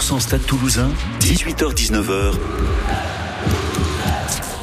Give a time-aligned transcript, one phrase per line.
[0.00, 0.88] 100% Stade Toulousain,
[1.20, 2.32] 18h-19h.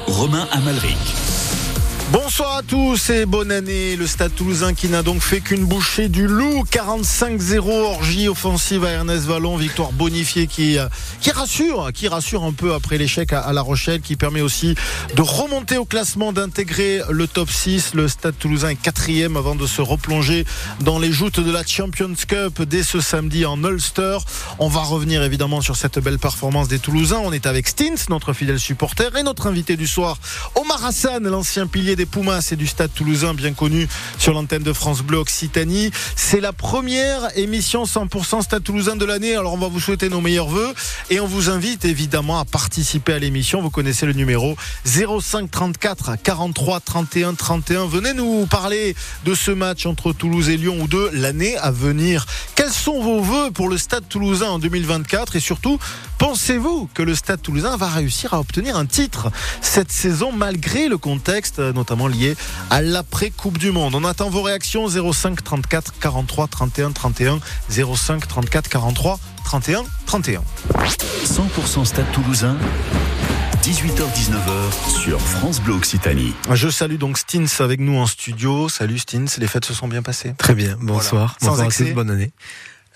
[0.08, 1.37] Romain Amalric.
[2.10, 3.98] Bonsoir à tous et bonne année.
[3.98, 6.64] Le Stade Toulousain qui n'a donc fait qu'une bouchée du loup.
[6.72, 9.58] 45-0 orgie offensive à Ernest Vallon.
[9.58, 10.88] Victoire bonifiée qui, euh,
[11.34, 14.76] rassure un peu après l'échec à, La Rochelle, qui permet aussi
[15.18, 17.94] de remonter au classement, d'intégrer le top 6.
[17.94, 20.46] Le Stade Toulousain est quatrième avant de se replonger
[20.80, 24.20] dans les joutes de la Champions Cup dès ce samedi en Ulster.
[24.60, 27.20] On va revenir évidemment sur cette belle performance des Toulousains.
[27.22, 30.18] On est avec Stins, notre fidèle supporter, et notre invité du soir,
[30.56, 33.88] Omar Hassan, l'ancien pilier des Pumas et du Stade Toulousain, bien connu
[34.20, 35.92] sur l'antenne de France Bleu Occitanie.
[36.16, 39.36] C'est la première émission 100% Stade Toulousain de l'année.
[39.36, 40.74] Alors on va vous souhaiter nos meilleurs voeux
[41.10, 43.62] et on vous invite évidemment à participer à l'émission.
[43.62, 47.88] Vous connaissez le numéro 05 34 43 31 31.
[47.88, 48.96] Venez nous parler
[49.26, 52.28] de ce match entre Toulouse et Lyon ou de l'année à venir.
[52.54, 55.80] Quels sont vos voeux pour le Stade Toulousain en 2024 et surtout
[56.20, 61.00] pensez-vous que le Stade Toulousain va réussir à obtenir un titre cette saison malgré le
[61.00, 62.36] contexte notamment lié
[62.70, 63.96] à l'après-Coupe du Monde.
[63.96, 70.42] On attend vos réactions 05 34 43 31 31 05 34 43 31 31.
[71.24, 72.58] 100% Stade Toulousain.
[73.64, 76.34] 18h-19h sur France Bleu Occitanie.
[76.52, 78.68] Je salue donc Stins avec nous en studio.
[78.68, 80.34] Salut Stins, les fêtes se sont bien passées?
[80.38, 81.38] Très bien, bonsoir.
[81.42, 81.94] Sans excès.
[81.94, 82.32] bonne année.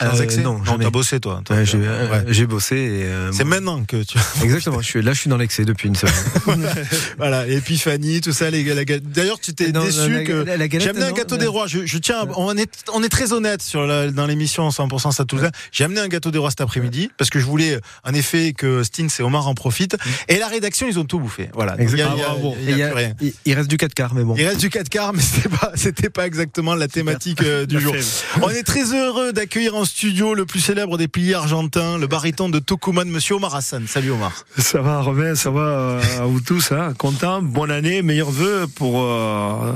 [0.01, 1.41] Sans euh, excès Non, t'as bossé toi.
[1.51, 2.75] Euh, j'ai bossé.
[3.03, 4.17] Euh, c'est maintenant que tu.
[4.43, 4.81] Exactement.
[4.81, 6.13] Je suis là, je suis dans l'excès depuis une semaine.
[7.17, 8.49] voilà, épiphanie, tout ça.
[8.49, 10.45] Les, D'ailleurs, tu t'es déçu que
[10.79, 11.67] j'ai amené un gâteau des rois.
[11.67, 15.25] Je, je, tiens, on est, on est très honnête sur la, dans l'émission 100% ça
[15.25, 15.51] Toulousain.
[15.71, 18.83] J'ai amené un gâteau des rois cet après-midi parce que je voulais en effet que
[18.83, 19.97] Stins et Omar en profitent.
[20.27, 21.49] Et la rédaction, ils ont tout bouffé.
[21.53, 21.79] Voilà.
[21.79, 22.55] Exactement.
[22.61, 23.13] Il, y a, rien.
[23.45, 24.35] il, reste du 4 quarts, mais bon.
[24.37, 27.95] Il reste du 4 quarts, mais c'était pas, c'était pas exactement la thématique du jour.
[28.41, 32.47] On est très heureux d'accueillir en studio le plus célèbre des piliers argentins, le baryton
[32.47, 33.87] de Tucumán, monsieur Omar Hassan.
[33.87, 34.31] Salut Omar.
[34.57, 38.67] Ça va Romain, ça va euh, à vous tous, hein content, bonne année, meilleurs vœux
[38.73, 39.73] pour euh,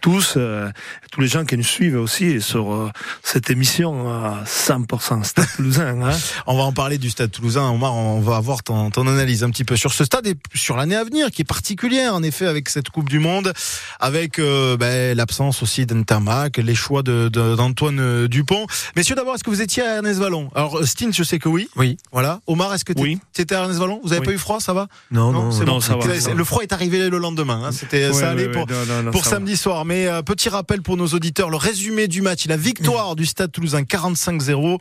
[0.00, 0.68] tous, euh,
[1.12, 2.90] tous les gens qui nous suivent aussi sur
[3.22, 6.02] cette émission à 100% Stade Toulousain.
[6.02, 9.44] Hein on va en parler du Stade Toulousain, Omar, on va avoir ton, ton analyse
[9.44, 12.24] un petit peu sur ce stade et sur l'année à venir qui est particulière en
[12.24, 13.52] effet avec cette Coupe du Monde,
[14.00, 18.66] avec ben, l'absence aussi d'Intermac, les choix d'Antoine de, Dupont.
[18.96, 20.50] Messieurs d'abord, est-ce que vous étiez à Ernest Vallon.
[20.54, 21.68] Alors Stine, je sais que oui.
[21.76, 21.98] Oui.
[22.10, 22.40] Voilà.
[22.46, 24.88] Omar, est-ce que tu étais à Ernest Vallon Vous avez pas eu froid, ça va
[25.10, 26.34] Non, non, non, ça va.
[26.34, 27.64] Le froid est arrivé le lendemain.
[27.64, 27.72] Hein.
[27.72, 28.66] C'était ça allait pour,
[29.12, 29.84] pour samedi soir.
[29.84, 33.52] Mais euh, petit rappel pour nos auditeurs, le résumé du match, la victoire du Stade
[33.52, 34.78] Toulousain 45-0,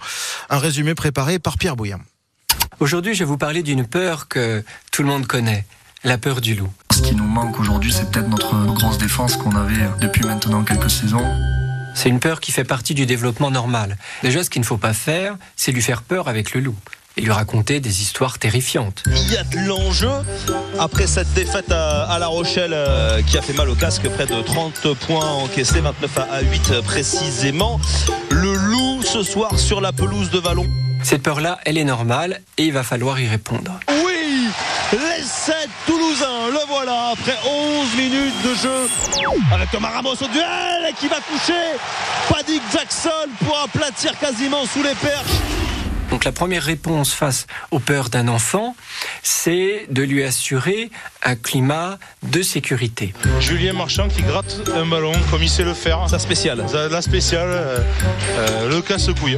[0.50, 2.00] un résumé préparé par Pierre Bouillard.
[2.80, 5.66] Aujourd'hui, je vais vous parler d'une peur que tout le monde connaît,
[6.06, 6.70] la peur du loup.
[6.94, 10.90] Ce qui nous manque aujourd'hui, c'est peut-être notre grosse défense qu'on avait depuis maintenant quelques
[10.90, 11.26] saisons.
[11.94, 13.98] C'est une peur qui fait partie du développement normal.
[14.24, 16.76] Déjà, ce qu'il ne faut pas faire, c'est lui faire peur avec le loup
[17.18, 19.04] et lui raconter des histoires terrifiantes.
[19.08, 20.12] Il y a de l'enjeu
[20.80, 24.42] après cette défaite à, La Rochelle euh, qui a fait mal au casque, près de
[24.42, 27.80] 30 points encaissés, 29 à 8 précisément.
[28.30, 30.68] Le loup ce soir sur la pelouse de Vallon.
[31.04, 33.80] Cette peur-là, elle est normale et il va falloir y répondre.
[34.06, 34.11] Oui
[34.94, 38.90] Les 7 Toulousains, le voilà, après 11 minutes de jeu.
[39.54, 41.78] Avec Thomas au duel qui va toucher.
[42.30, 45.71] Paddy Jackson pour aplatir quasiment sous les perches.
[46.12, 48.76] Donc la première réponse face aux peurs d'un enfant,
[49.24, 50.92] c'est de lui assurer
[51.24, 53.14] un climat de sécurité.
[53.40, 56.10] Julien Marchand qui gratte un ballon comme il sait le faire.
[56.10, 56.66] Sa spéciale.
[56.92, 57.80] La spéciale, euh,
[58.38, 59.38] euh, le casse-couille.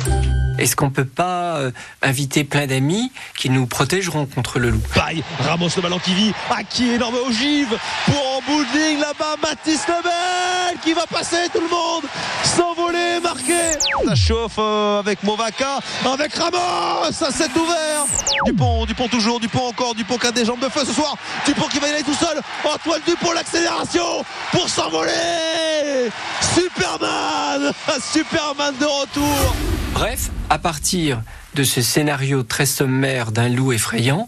[0.58, 4.82] Est-ce qu'on peut pas euh, inviter plein d'amis qui nous protégeront contre le loup?
[4.94, 10.80] Paille, Ramos le ballon qui vit, à qui énorme ogive pour en là-bas, Mathis Lebel
[10.84, 12.04] qui va passer tout le monde,
[12.44, 13.78] s'envoler, marquer.
[14.06, 18.06] Ça chauffe avec Movaca, avec Ramos, ça s'est ouvert.
[18.46, 21.68] Dupont, Dupont toujours, Dupont encore, Dupont qui a des jambes de feu ce soir, Dupont
[21.68, 26.10] qui va y aller tout seul, Antoine Dupont l'accélération pour s'envoler.
[26.56, 27.72] Superman,
[28.12, 29.56] Superman de retour.
[29.94, 31.22] Bref, à partir
[31.54, 34.28] de ce scénario très sommaire d'un loup effrayant,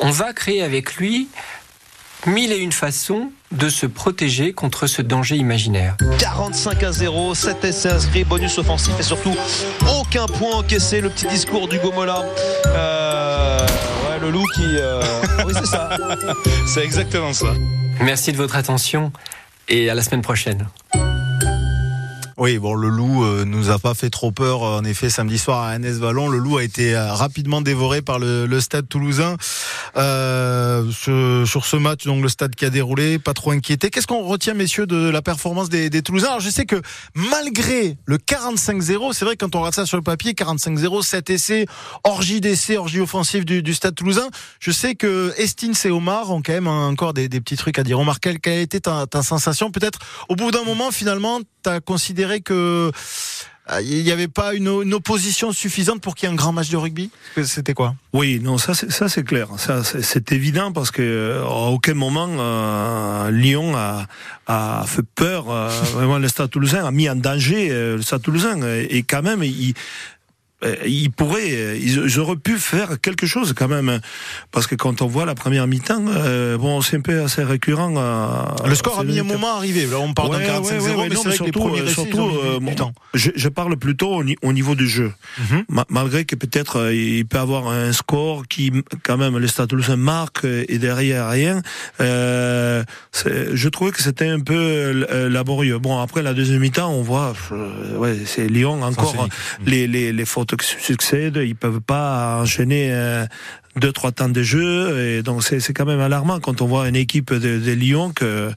[0.00, 1.28] on va créer avec lui
[2.26, 5.96] mille et une façons de se protéger contre ce danger imaginaire.
[6.18, 9.34] 45 à 0, 7 essais inscrits, bonus offensif et surtout
[9.98, 11.00] aucun point encaissé.
[11.00, 12.24] Le petit discours du Gomola.
[12.66, 14.62] Euh, ouais, le loup qui.
[14.64, 15.00] Euh,
[15.46, 15.90] oui, c'est ça.
[16.66, 17.54] c'est exactement ça.
[18.00, 19.12] Merci de votre attention
[19.68, 20.66] et à la semaine prochaine.
[22.36, 24.62] Oui, bon, le loup euh, nous a pas fait trop peur.
[24.62, 28.18] En effet, samedi soir à NS Vallon, le loup a été euh, rapidement dévoré par
[28.18, 29.36] le, le stade toulousain.
[29.96, 33.90] Euh, ce, sur ce match, donc le stade qui a déroulé, pas trop inquiété.
[33.90, 36.28] Qu'est-ce qu'on retient, messieurs, de la performance des, des Toulousains?
[36.28, 36.82] Alors, je sais que
[37.14, 41.66] malgré le 45-0, c'est vrai quand on regarde ça sur le papier, 45-0, 7 essais,
[42.02, 44.26] orgie d'essais, orgie offensive du, du, stade toulousain.
[44.58, 47.84] Je sais que Estins et Omar ont quand même encore des, des petits trucs à
[47.84, 48.00] dire.
[48.00, 49.70] Omar, quelle, quelle a été ta, ta sensation?
[49.70, 52.90] Peut-être au bout d'un moment, finalement, tu as considéré que
[53.70, 56.68] euh, il n'y avait pas une, opposition suffisante pour qu'il y ait un grand match
[56.68, 57.10] de rugby?
[57.44, 57.94] C'était quoi?
[58.12, 64.84] Oui, non, ça c'est clair, c'est évident parce que à aucun moment euh, Lyon a,
[64.86, 65.50] fait peur.
[65.50, 68.60] Euh, vraiment, le Stade Toulousain a mis en danger euh, le Stade Toulousain.
[68.90, 69.72] Et, quand même il, euh,
[70.86, 74.00] ils pourraient, euh, ils, auraient pu faire quelque chose quand même,
[74.50, 77.94] parce que quand on voit la première mi-temps, euh, bon, c'est un peu assez récurrent.
[77.96, 79.86] Euh, le score a mis un moment à arriver.
[79.86, 82.60] Là, on parle ouais, d'un 45-0, ouais, ouais, mais, vrai surtout, que les surtout euh,
[82.60, 82.74] bon,
[83.14, 85.64] je, je, parle plutôt au, au, niveau du jeu, mm -hmm.
[85.68, 88.72] Ma, malgré que peut-être euh, il peut avoir un score qui,
[89.02, 91.62] quand même, le Stade Toulousain marque et derrière rien.
[92.00, 94.60] je trouvais que c'était un peu
[95.28, 95.78] laborieux.
[95.78, 97.32] Bon, après la deuxième mi-temps, on voit,
[97.98, 99.28] ouais, c'est Lyon encore
[99.66, 103.26] les, les, les fautes succèdent, ils peuvent pas enchaîner euh,
[103.76, 106.88] deux trois temps de jeu et donc c'est c'est quand même alarmant quand on voit
[106.88, 108.52] une équipe de, Lyon que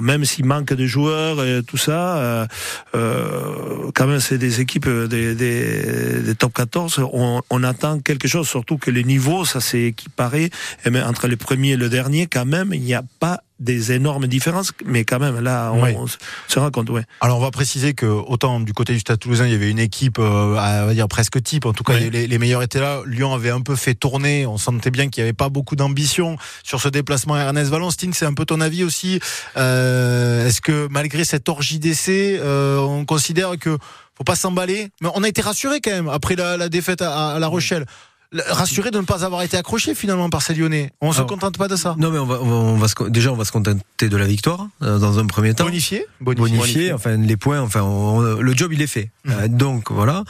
[0.00, 2.46] même s'il manque de joueurs et tout ça euh,
[2.94, 8.28] euh, quand même c'est des équipes des, des, des top 14 on, on, attend quelque
[8.28, 10.50] chose surtout que les niveaux ça s'est équiparé
[10.84, 13.92] et même entre le premier et le dernier quand même il n'y a pas des
[13.92, 15.94] énormes différences, mais quand même là, on, ouais.
[15.96, 16.90] on se rend compte.
[16.90, 17.04] Ouais.
[17.20, 19.78] Alors on va préciser que autant du côté du Stade Toulousain, il y avait une
[19.78, 21.66] équipe, euh, à, on va dire presque type.
[21.66, 22.10] En tout cas, ouais.
[22.10, 23.02] les, les, meilleurs étaient là.
[23.06, 24.46] Lyon avait un peu fait tourner.
[24.46, 28.12] On sentait bien qu'il n'y avait pas beaucoup d'ambition sur ce déplacement à Ernest Valentine.
[28.14, 29.20] C'est un peu ton avis aussi.
[29.56, 33.76] Euh, Est-ce que malgré cette orgie d'essai, euh, on considère que
[34.16, 34.88] faut pas s'emballer?
[35.02, 37.84] Mais on a été rassuré quand même après la, la défaite à, à La Rochelle
[38.32, 40.92] rassuré de ne pas avoir été accroché finalement par ces Lyonnais.
[41.00, 41.96] On ne se contente pas de ça.
[41.98, 44.68] Non, mais on va, on va se, déjà on va se contenter de la victoire
[44.82, 45.64] euh, dans un premier temps.
[45.64, 49.10] Bonifié, bonifié, bonifié enfin les points, enfin on, le job il est fait.
[49.24, 49.30] Mmh.
[49.30, 50.24] Euh, donc voilà,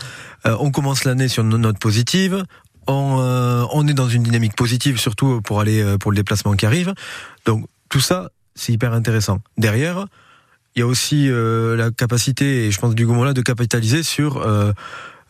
[0.47, 2.45] euh, on commence l'année sur une note positive.
[2.87, 6.55] On, euh, on est dans une dynamique positive, surtout pour aller euh, pour le déplacement
[6.55, 6.95] qui arrive.
[7.45, 9.41] Donc tout ça, c'est hyper intéressant.
[9.59, 10.07] Derrière,
[10.75, 14.45] il y a aussi euh, la capacité, et je pense du Gomola, de capitaliser sur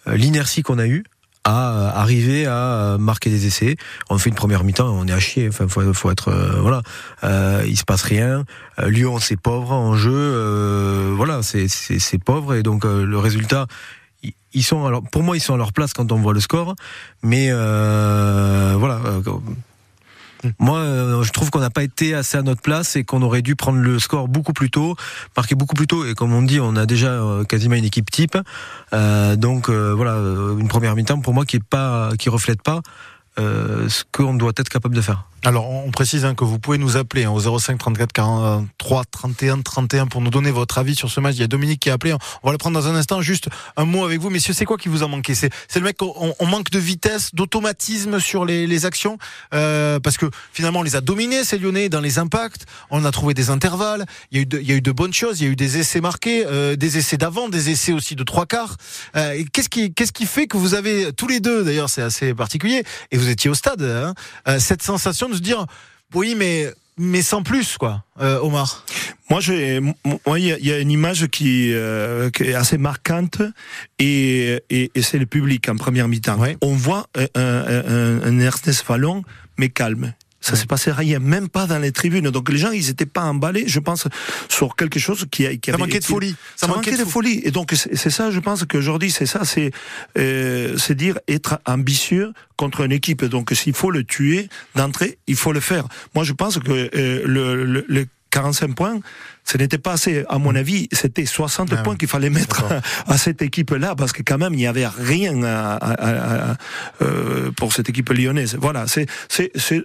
[0.07, 1.05] l'inertie qu'on a eue
[1.45, 3.77] à arriver à marquer des essais.
[4.11, 5.49] On fait une première mi-temps, on est à chier.
[5.49, 6.83] Enfin, faut, être euh, voilà.
[7.25, 8.45] Euh, il se passe rien.
[8.79, 10.13] Euh, Lyon, c'est pauvre en jeu.
[10.15, 13.67] Euh, voilà, c'est c'est pauvre et donc euh, le résultat.
[14.53, 16.75] Ils sont alors pour moi ils sont à leur place quand on voit le score,
[17.23, 19.01] mais euh, voilà
[20.59, 23.43] moi, euh, je trouve qu'on n'a pas été assez à notre place et qu'on aurait
[23.43, 24.97] dû prendre le score beaucoup plus tôt,
[25.37, 26.05] marquer beaucoup plus tôt.
[26.05, 28.39] Et comme on dit, on a déjà euh, quasiment une équipe type.
[28.93, 30.15] Euh, donc voilà,
[30.59, 32.81] une première mi-temps pour moi qui est pas, qui reflète pas
[33.37, 35.30] ce qu'on doit être capable de faire.
[35.43, 39.63] Alors, on précise hein, que vous pouvez nous appeler hein, au 05 34 43 31
[39.63, 41.37] 31 pour nous donner votre avis sur ce match.
[41.37, 42.13] Il y a Dominique qui a appelé.
[42.43, 43.23] On va le prendre dans un instant.
[43.23, 43.49] Juste
[43.79, 44.53] un mot avec vous, messieurs.
[44.53, 45.35] C'est quoi qui vous a manqué?
[45.35, 45.97] C'est le mec.
[46.03, 49.17] On, on, manque de vitesse, d'automatisme sur les, les actions
[49.55, 52.67] euh, parce que finalement on les a dominés ces Lyonnais dans les impacts.
[52.91, 54.05] On a trouvé des intervalles.
[54.33, 55.41] Il y a eu de, il y a eu de bonnes choses.
[55.41, 58.25] Il y a eu des essais marqués, euh, des essais d'avant, des essais aussi de
[58.25, 58.77] trois quarts.
[59.17, 62.35] Euh, qu'est-ce qui qu'est-ce qui fait que vous avez tous les deux d'ailleurs c'est assez
[62.35, 64.13] particulier et vous étiez au stade hein,
[64.47, 65.67] euh, cette sensation de se dire
[66.15, 66.73] oui, mais
[67.03, 68.85] mais sans plus, quoi, euh, Omar.
[69.31, 69.95] Moi, il
[70.39, 73.41] y, y, a une image qui, euh, qui est assez marquante
[73.99, 76.39] et, et, et c'est le public en première mi-temps.
[76.39, 76.59] Ouais.
[76.61, 79.23] On voit un, un, un Ernest Fallon,
[79.57, 80.13] mais calme.
[80.41, 82.31] Ça s'est passé rien, même pas dans les tribunes.
[82.31, 84.07] Donc les gens, ils étaient pas emballés, je pense,
[84.49, 86.35] sur quelque chose qui, qui ça avait manquait de folie.
[86.57, 87.43] Ça, ça manquait, de, folie.
[87.45, 89.71] Et donc c'est ça, je pense qu'aujourd'hui, c'est ça, c'est
[90.19, 93.25] euh, c'est dire être ambitieux contre une équipe.
[93.25, 95.87] Donc s'il faut le tuer d'entrée, il faut le faire.
[96.15, 99.01] Moi, je pense que euh, le, le, le 45 points,
[99.45, 101.99] ce n'était pas assez, à mon avis, c'était 60 ah points oui.
[101.99, 102.81] qu'il fallait mettre à,
[103.13, 106.57] à, cette équipe-là, parce que quand même, il n'y avait rien à, à,
[107.03, 108.57] euh, pour cette équipe lyonnaise.
[108.61, 109.07] Voilà, c'est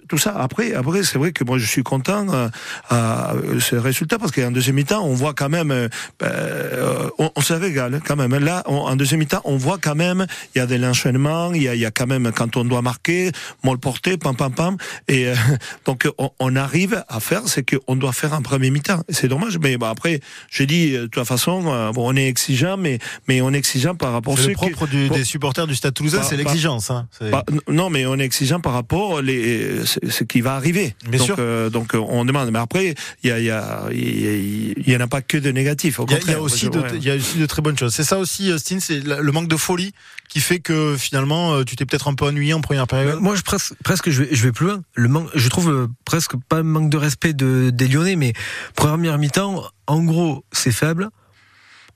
[0.08, 0.34] tout ça.
[0.38, 2.48] Après, après c'est vrai que moi, je suis content euh,
[2.90, 7.54] à ce résultat, parce qu'en deuxième mi-temps, on voit quand même, euh, on, on, se
[7.54, 8.36] régale quand même.
[8.36, 11.62] Là, on, en deuxième mi-temps, on voit quand même, il y a de l'enchaînement, il,
[11.62, 13.32] il, y a quand même, quand on doit marquer,
[13.64, 14.76] molle porté, pam, pam, pam.
[15.08, 15.32] Et
[15.86, 19.02] donc, on, on arrive à faire, c'est qu'on doit faire un premier mi-temps.
[19.08, 19.58] C'est dommage dommage.
[19.62, 22.98] Mais bon, après, j'ai dit, de toute façon, euh, bon, on est exigeant, mais,
[23.28, 25.74] mais on est exigeant par rapport à C'est le propre qui, du- des supporters du
[25.74, 26.90] Stade Toulousain, Bah, c'est bah, l'exigence.
[26.90, 27.08] hein.
[27.20, 30.94] Bah, non, mais on est exigeant par rapport les ce ce qui va arriver.
[31.08, 31.36] Bien donc, sûr.
[31.38, 32.50] euh, donc euh, on demande.
[32.50, 35.98] Mais après, il y a, y a, y a- en a pas que de négatifs.
[36.00, 36.88] Au Il y, a, aussi de, ouais.
[36.94, 37.94] il y a aussi de très bonnes choses.
[37.94, 39.92] C'est ça aussi, euh, Steen, c'est le manque de folie
[40.28, 43.20] qui fait que finalement, euh, tu t'es peut-être un peu ennuyé en première période?
[43.20, 45.26] Moi, je presque, je, vais, plus loin.
[45.34, 48.32] Je trouve euh, presque pas manque de respect de, des Lyonnais, mais
[48.74, 51.08] première mi-temps, en gros, c'est faible.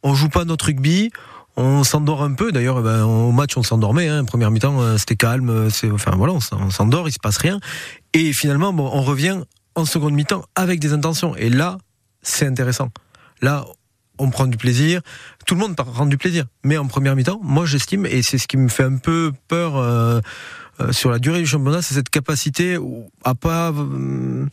[0.02, 1.10] On joue pas notre rugby.
[1.56, 2.52] On s'endort un peu.
[2.52, 4.08] D'ailleurs, eh ben, au match, on s'endormait.
[4.08, 4.24] Hein.
[4.24, 5.68] Première mi-temps, euh, c'était calme.
[5.92, 7.60] enfin voilà, on s'en- on s'endort, il se passe rien.
[8.14, 9.40] Et finalement, on revient
[9.74, 11.36] en seconde mi-temps avec des intentions.
[11.36, 11.78] Et là,
[12.22, 12.90] c'est intéressant.
[13.42, 13.66] Là,
[14.20, 15.00] on prend du plaisir.
[15.46, 16.46] Tout le monde prend du plaisir.
[16.62, 19.76] Mais en première mi-temps, moi, j'estime, et c'est ce qui me fait un peu peur.
[19.76, 20.20] euh,
[20.80, 22.78] euh, sur la durée du championnat, c'est cette capacité
[23.24, 24.46] à pas euh,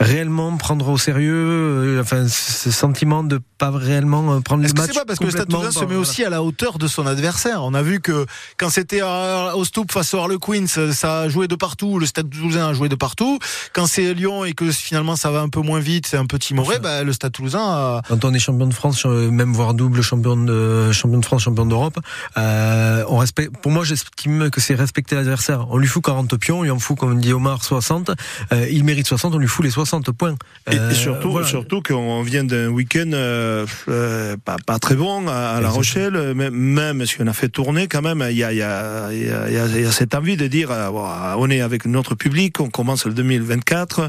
[0.00, 4.90] réellement prendre au sérieux, euh, enfin ce sentiment de pas réellement euh, prendre le match.
[4.92, 7.06] c'est pas parce que le Stade Toulousain se met aussi à la hauteur de son
[7.06, 7.64] adversaire?
[7.64, 8.26] On a vu que
[8.56, 11.98] quand c'était au Stoup face au Harlequins, ça a joué de partout.
[11.98, 13.38] Le Stade Toulousain a joué de partout.
[13.72, 16.38] Quand c'est Lyon et que finalement ça va un peu moins vite, c'est un peu
[16.38, 18.02] timoré, bah, le Stade Toulousain a...
[18.08, 21.42] Quand on est champion de France, euh, même voire double champion de champion de France,
[21.42, 21.98] champion d'Europe,
[22.36, 23.56] euh, on respecte.
[23.58, 25.66] Pour moi, j'estime que c'est respecter l'adversaire.
[25.70, 28.10] On lui fout 40 pions, on lui en fout, comme dit Omar, 60.
[28.52, 30.36] Euh, il mérite 60, on lui fout les 60 points.
[30.70, 31.46] Et, et Euh, surtout, voilà.
[31.46, 35.68] surtout qu'on vient d'un week-end euh, euh, pas, pas très bon à, à La.
[35.70, 39.80] Rochelle, même, même si on a fait tourner quand même, il y a, y, y,
[39.82, 44.08] y cette envie de dire, on est avec notre public, on commence le 2024,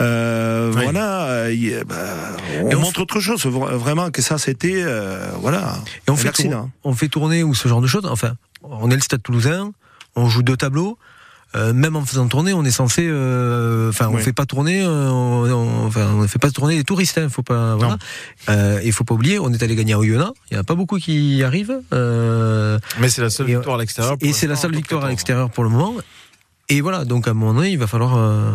[0.00, 0.82] euh, Oui.
[0.84, 1.96] voilà, y bah,
[2.62, 4.84] on Et on montre autre chose, vra- vraiment que ça c'était,
[5.40, 6.62] voilà, Et on fait, accident.
[6.62, 8.06] tour- on fait tourner ou ce genre de choses.
[8.06, 8.32] Enfin,
[8.62, 9.72] on est le Stade Toulousain,
[10.16, 10.98] on joue deux tableaux.
[11.56, 14.22] Euh, même en faisant tourner, on est censé, euh, enfin, on Oui.
[14.22, 17.42] fait pas tourner, euh, on, on- enfin, on fait pas tourner les touristes, hein, faut
[17.42, 17.98] pas, voilà.
[18.48, 20.64] Euh, il faut pas oublier, on est allé gagner à Oyonnax, il y en a
[20.64, 24.16] pas beaucoup qui y arrivent, euh, Mais c'est la seule Et- victoire à l'extérieur.
[24.16, 25.10] pour et c'est la seule victoire à 14.
[25.10, 25.94] l'extérieur pour le moment.
[26.68, 28.16] Et voilà, donc à un moment donné, il va falloir.
[28.16, 28.52] euh,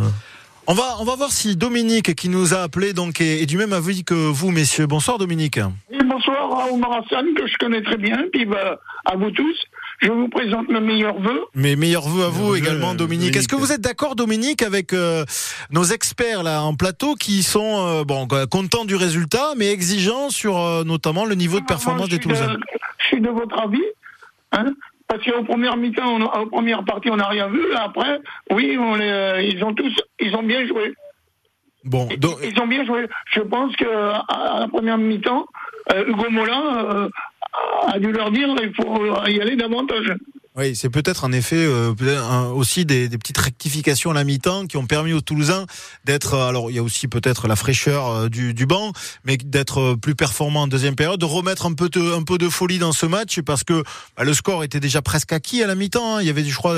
[0.68, 3.56] On va, on va voir si Dominique, qui nous a appelé, donc, est, est du
[3.58, 4.88] même avis que vous, messieurs.
[4.88, 5.58] Bonsoir, Dominique.
[5.58, 9.56] Et bonsoir à Omar Hassan, que je connais très bien, puis bah, à vous tous.
[10.02, 11.42] Je vous présente mes meilleurs vœux.
[11.56, 13.20] Mes meilleurs voeux à vous Meilleurs également, vœux, Dominique.
[13.20, 13.36] Dominique.
[13.38, 15.24] Est-ce que vous êtes d'accord, Dominique, avec euh,
[15.72, 20.30] nos experts là en plateau qui sont euh, bon euh, contents du résultat, mais exigeants
[20.30, 22.58] sur euh, notamment le niveau de performance Moi, des Toulousains?
[23.00, 23.84] Je suis de votre avis.
[24.52, 24.74] Hein?
[25.08, 27.62] Parce qu'aux premières mi-temps, aux premières parties, on n'a rien vu.
[27.75, 28.20] Après,
[28.52, 30.94] oui, on les, euh, ils ont tous, ils ont bien joué.
[31.84, 33.06] Bon, donc, Ils ont bien joué.
[33.32, 35.46] Je pense que à à la première mi-temps,
[35.94, 37.10] euh, Hugo Mola euh,
[37.88, 40.14] a dû leur dire il faut y aller davantage.
[40.58, 41.94] oui, c'est peut-être en effet euh,
[42.54, 45.66] aussi des, petites rectifications à la mi-temps qui ont permis aux Toulousains
[46.06, 46.34] d'être.
[46.34, 48.92] euh, Alors, il y a aussi peut-être la fraîcheur euh, du, du banc,
[49.26, 52.38] mais d'être euh, plus performant en deuxième période, de remettre un peu de, un peu
[52.38, 53.84] de folie dans ce match parce que
[54.18, 56.16] bah, le score était déjà presque acquis à la mi-temps.
[56.18, 56.22] hein.
[56.22, 56.76] Il y avait, je crois,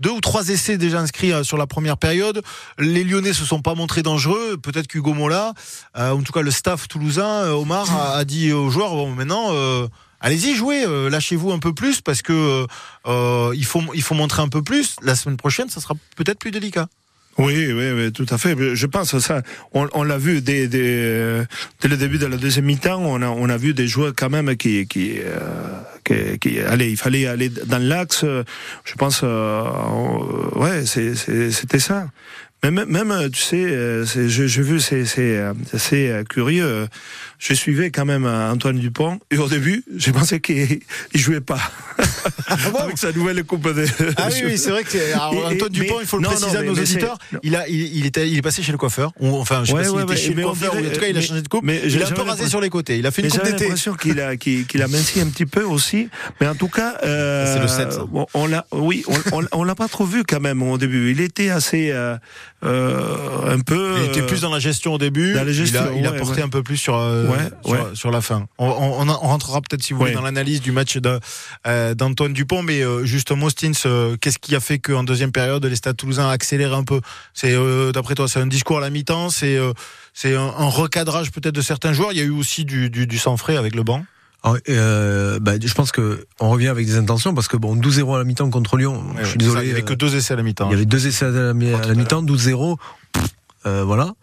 [0.00, 2.42] deux ou trois essais déjà inscrits sur la première période.
[2.78, 4.56] Les Lyonnais se sont pas montrés dangereux.
[4.56, 5.54] Peut-être qu'Hugo Mola,
[5.96, 9.52] en tout cas le staff toulousain, Omar a, a dit aux joueurs bon maintenant.
[10.22, 12.66] Euh, Allez-y, jouez, euh, lâchez-vous un peu plus parce que
[13.06, 14.96] euh, il faut il faut montrer un peu plus.
[15.02, 16.88] La semaine prochaine, ça sera peut-être plus délicat.
[17.38, 18.54] Oui, oui, oui, tout à fait.
[18.74, 21.44] Je pense ça, on, on l'a vu dès, dès, euh,
[21.80, 24.28] dès le début de la deuxième mi-temps, on a, on a vu des joueurs quand
[24.28, 25.38] même qui, qui, euh,
[26.04, 28.24] qui, qui- allez, il fallait aller dans l'axe.
[28.24, 28.42] euh,
[28.84, 32.08] Je pense, euh, euh, ouais, c'était ça.
[32.62, 35.54] Même, même, tu sais, euh, je- j'ai vu, c'est euh,
[35.92, 36.88] euh, curieux.
[37.42, 40.80] Je suivais quand même euh, Antoine Dupont et au début, j'ai pensé qu'il
[41.14, 41.58] il jouait pas
[42.80, 43.84] avec sa nouvelle coupe de.
[44.18, 46.22] Ah oui, oui c'est vrai que alors, Et- et- Antoine Dupont, mais- il faut le
[46.24, 47.18] non, préciser non, à nos auditeurs.
[47.42, 49.12] Il a, il, il était, il est passé chez le coiffeur.
[49.20, 50.92] Ou, enfin, je sais Ouais, pas ouais, était ouais, chez le coiffeur ou en dirait-
[50.94, 51.64] tout cas, il a changé de coupe.
[51.64, 52.98] mais il a un peu rasé sur les côtés.
[52.98, 53.64] Il a fait une coupe d'été.
[53.64, 56.08] l'impression qu'il a, qu'il, qu'il a minci un petit peu aussi.
[56.42, 58.04] Mais en tout cas, euh, C'est le sept, ça.
[58.06, 61.10] bon, on l'a, oui, on, on, on l'a pas trop vu quand même au début.
[61.10, 62.16] Il était assez, euh,
[62.64, 63.94] euh, un peu.
[64.02, 65.32] Il était plus dans la gestion au début.
[65.34, 66.42] dans la gestion, il a, il a porté ouais.
[66.42, 67.80] un peu plus sur, euh, Ouais, sur, ouais.
[67.94, 68.46] sur la fin.
[68.58, 70.98] On, on, on rentrera peut-être, si vous voulez, dans l'analyse du match
[71.66, 72.62] euh, d'Antoine Dupont.
[72.62, 76.28] Mais euh, juste Mostins, euh, qu'est-ce qui a fait qu'en deuxième période, les Stades Toulousains
[76.28, 77.00] accélèrent un peu?
[77.34, 77.54] C'est,
[77.92, 79.58] d'après toi, c'est un discours à la mi-temps C'est
[80.12, 82.12] c'est un, un recadrage peut-être de certains joueurs?
[82.12, 84.04] Il y a eu aussi du, du, du sang frais avec le banc?
[84.70, 88.18] Euh, bah, je pense que on revient avec des intentions parce que bon 12-0 à
[88.18, 89.04] la mi-temps contre Lyon.
[89.20, 89.62] je suis désolé.
[89.62, 90.68] Il n'y avait que deux essais à la mi-temps.
[90.68, 92.76] il y avait deux essais à la, mi- mi-temps, 12-0.
[93.12, 93.24] pff,
[93.66, 94.14] euh, voilà.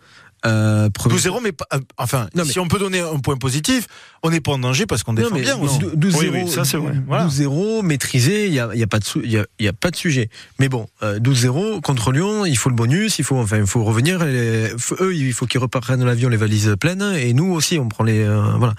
[0.46, 3.38] Euh, premier- 12-0, mais pas- euh, enfin, Non, mais- si on peut donner un point
[3.38, 3.88] positif,
[4.24, 5.80] on n'est pas en danger parce qu'on défend mais bien dou- aussi.
[5.96, 6.94] 12-0, Oui, oui, ça, c'est vrai.
[7.08, 7.24] Voilà.
[7.26, 9.90] 12-0, maîtrisé, il n'y a, y a, pas de y a, il y a pas
[9.90, 10.30] de sujet.
[10.60, 13.84] Mais bon, euh, 12-0 contre Lyon, il faut le bonus, il faut, enfin, il faut
[13.84, 14.24] revenir.
[14.24, 14.70] les-
[15.02, 18.22] eux, il faut qu'ils reprennent l'avion, les valises pleines, et nous aussi, on prend les.
[18.24, 18.76] euh, voilà.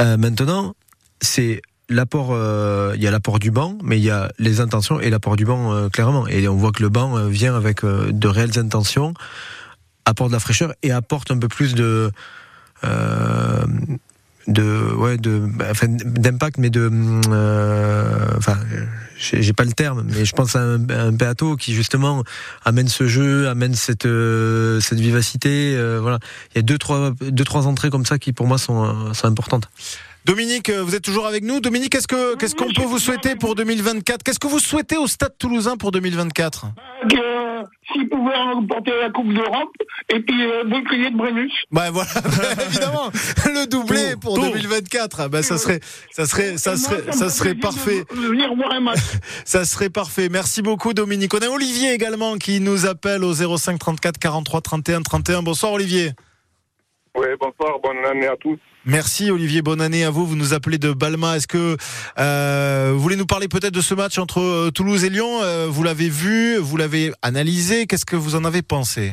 [0.00, 0.74] Euh, maintenant,
[1.22, 2.28] c'est l'apport.
[2.32, 5.36] euh, Il y a l'apport du banc, mais il y a les intentions et l'apport
[5.36, 6.26] du banc euh, clairement.
[6.28, 9.14] Et on voit que le banc euh, vient avec euh, de réelles intentions,
[10.04, 12.10] apporte de la fraîcheur et apporte un peu plus de.
[12.84, 13.64] euh,
[14.46, 16.90] de ouais de bah, enfin, d'impact mais de
[17.30, 18.58] euh, enfin
[19.16, 22.22] j'ai pas le terme mais je pense à un, à Beato qui justement
[22.64, 26.18] amène ce jeu amène cette euh, cette vivacité euh, voilà
[26.52, 29.14] il y a deux trois deux trois entrées comme ça qui pour moi sont euh,
[29.14, 29.70] sont importantes
[30.24, 31.60] Dominique, euh, vous êtes toujours avec nous.
[31.60, 35.06] Dominique, qu'est-ce que qu'est-ce qu'on peut vous souhaiter pour 2024 Qu'est-ce que vous souhaitez au
[35.06, 36.68] Stade Toulousain pour 2024
[37.10, 37.62] Que, euh,
[37.92, 39.68] S'ils pouvaient remporter la Coupe d'Europe,
[40.08, 41.52] et puis euh, bouclier de Brennus.
[41.70, 42.08] Bah voilà,
[42.66, 43.10] évidemment,
[43.44, 44.46] le doublé pour tout.
[44.46, 45.28] 2024.
[45.28, 48.04] Bah ça serait ça serait ça moi, serait ça fait serait parfait.
[48.10, 49.00] Venir voir un match.
[49.44, 50.30] Ça serait parfait.
[50.30, 51.34] Merci beaucoup Dominique.
[51.34, 55.42] On a Olivier également qui nous appelle au 05 34 43 31 31.
[55.42, 56.12] Bonsoir Olivier.
[57.16, 58.58] Oui, bonsoir, bonne année à tous.
[58.84, 60.26] Merci Olivier, bonne année à vous.
[60.26, 61.36] Vous nous appelez de Balma.
[61.36, 61.76] Est-ce que
[62.18, 65.40] euh, vous voulez nous parler peut-être de ce match entre euh, Toulouse et Lyon?
[65.42, 67.86] Euh, Vous l'avez vu, vous l'avez analysé.
[67.86, 69.12] Qu'est-ce que vous en avez pensé?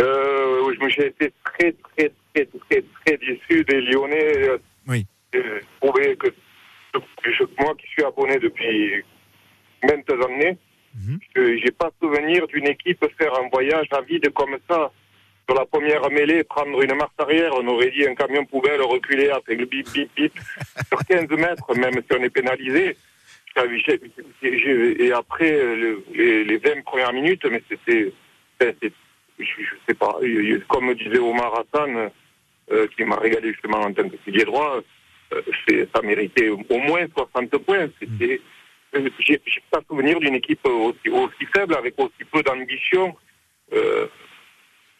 [0.00, 4.50] Euh, j'ai été très, très, très, très, très déçu des Lyonnais.
[4.88, 5.06] Oui.
[5.80, 6.28] Trouvais que
[7.58, 9.02] moi qui suis abonné depuis
[9.82, 10.56] maintes années,
[10.92, 11.20] Mhm.
[11.36, 14.90] je j'ai pas souvenir d'une équipe faire un voyage à vide comme ça.
[15.50, 19.30] Sur la première mêlée, prendre une marche arrière, on aurait dit un camion poubelle reculer
[19.30, 20.32] avec le bip bip bip
[20.88, 22.96] sur 15 mètres, même si on est pénalisé.
[24.44, 28.12] Et après euh, le- les, les 20 premières minutes, mais c'était,
[29.40, 29.44] je,
[29.88, 32.10] sais pas, euh, comme disait Omar Hassan,
[32.70, 34.80] euh, qui m'a régalé justement en tant que pilier droit,
[35.32, 35.42] euh,
[35.92, 37.88] ça méritait au moins 60 points.
[37.98, 38.40] C'était,
[38.94, 43.16] euh, j'ai, j'ai pas souvenir d'une équipe aussi, aussi faible, avec aussi peu d'ambition.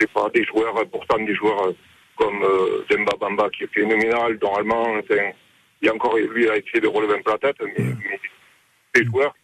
[0.01, 1.73] C'est pas des joueurs, pourtant des joueurs euh,
[2.17, 6.81] comme euh, Demba Bamba qui est phénoménal, normalement, il y a encore, lui, a essayé
[6.81, 8.21] de relever un peu la tête, mais, mais
[8.95, 9.35] ces joueurs,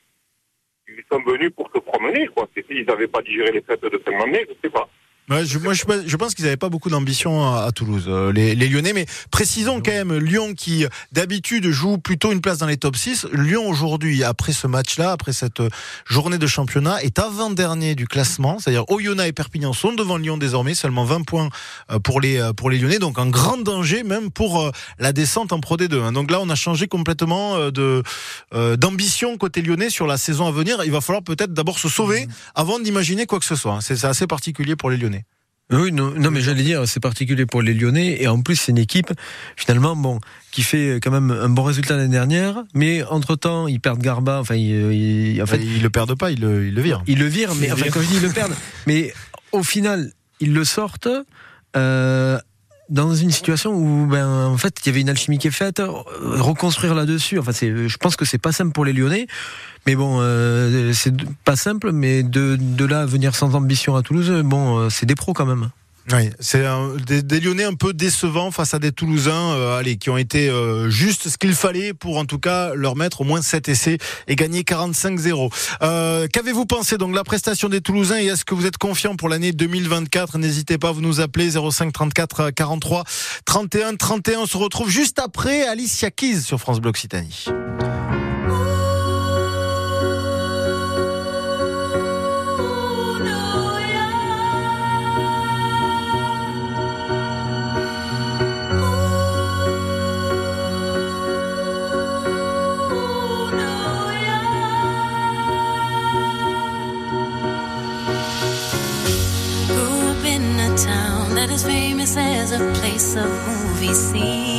[0.88, 2.48] ils sont venus pour se promener, quoi.
[2.70, 4.88] Ils n'avaient pas digéré les fêtes de fin d'année, je sais pas.
[5.28, 8.54] Ouais, je, moi, je, pense qu'ils n'avaient pas beaucoup d'ambition à, à Toulouse, euh, les,
[8.54, 8.92] les Lyonnais.
[8.92, 13.26] Mais précisons quand même, Lyon qui d'habitude joue plutôt une place dans les top 6.
[13.32, 15.68] Lyon aujourd'hui, après ce match-là, après cette euh,
[16.08, 18.60] journée de championnat, est avant-dernier du classement.
[18.60, 21.48] C'est-à-dire Oyonnax et Perpignan sont devant Lyon désormais, seulement 20 points
[21.90, 23.00] euh, pour les, pour les Lyonnais.
[23.00, 26.02] Donc un grand danger même pour la descente en Pro D2.
[26.04, 26.12] hein.
[26.12, 28.04] Donc là, on a changé complètement de
[28.76, 30.78] d'ambition côté lyonnais sur la saison à venir.
[30.84, 33.74] Il va falloir peut-être d'abord se sauver avant d'imaginer quoi que ce soit.
[33.74, 33.80] hein.
[33.80, 35.15] C'est assez particulier pour les Lyonnais.
[35.72, 38.70] Oui, non, non mais j'allais dire, c'est particulier pour les Lyonnais, et en plus c'est
[38.70, 39.12] une équipe,
[39.56, 40.20] finalement, bon,
[40.52, 44.54] qui fait quand même un bon résultat l'année dernière, mais entre-temps, ils perdent Garba, enfin,
[44.54, 44.92] ils,
[45.34, 47.02] ils- en fait, ils le perdent pas, ils le, ils le virent.
[47.08, 48.54] Ils le virent, mais enfin, quand je dis ils le perdent,
[48.86, 49.12] mais
[49.50, 51.08] au final, ils le sortent.
[51.76, 52.38] Euh,
[52.88, 55.80] dans une situation où ben en fait il y avait une alchimie qui est faite
[55.80, 55.90] euh,
[56.22, 57.38] reconstruire là-dessus.
[57.38, 59.26] Enfin c'est je pense que c'est pas simple pour les Lyonnais.
[59.86, 64.42] Mais bon euh, c'est pas simple mais de, de là venir sans ambition à Toulouse
[64.44, 65.70] bon euh, c'est des pros quand même
[66.12, 66.64] Oui, c'est
[67.04, 70.88] des Lyonnais un peu décevants face à des Toulousains, euh, allez, qui ont été euh,
[70.88, 74.36] juste ce qu'il fallait pour en tout cas leur mettre au moins 7 essais et
[74.36, 75.52] gagner 45-0.
[75.82, 79.16] Euh, Qu'avez-vous pensé donc de la prestation des Toulousains et est-ce que vous êtes confiant
[79.16, 83.02] pour l'année 2024 N'hésitez pas, vous nous appelez 05 34 43
[83.44, 84.40] 31 31.
[84.40, 87.46] On se retrouve juste après Alicia Keys sur France Bleu Occitanie.
[113.18, 114.55] Of movie scenes.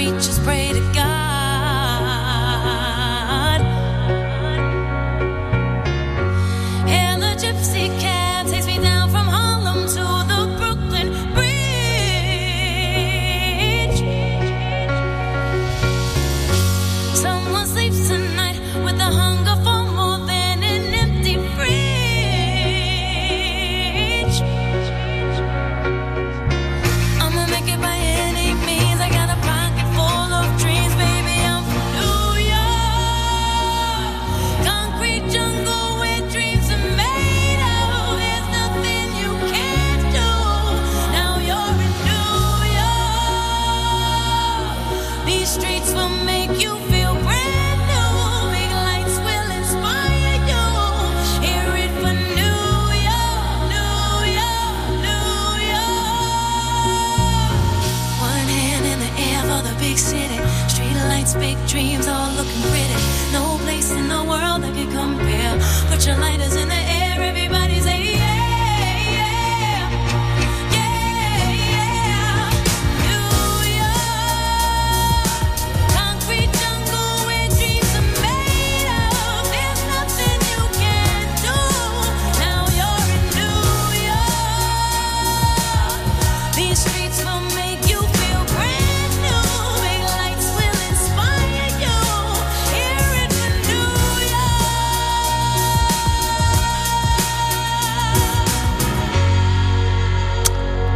[0.00, 1.09] preachers pray to God.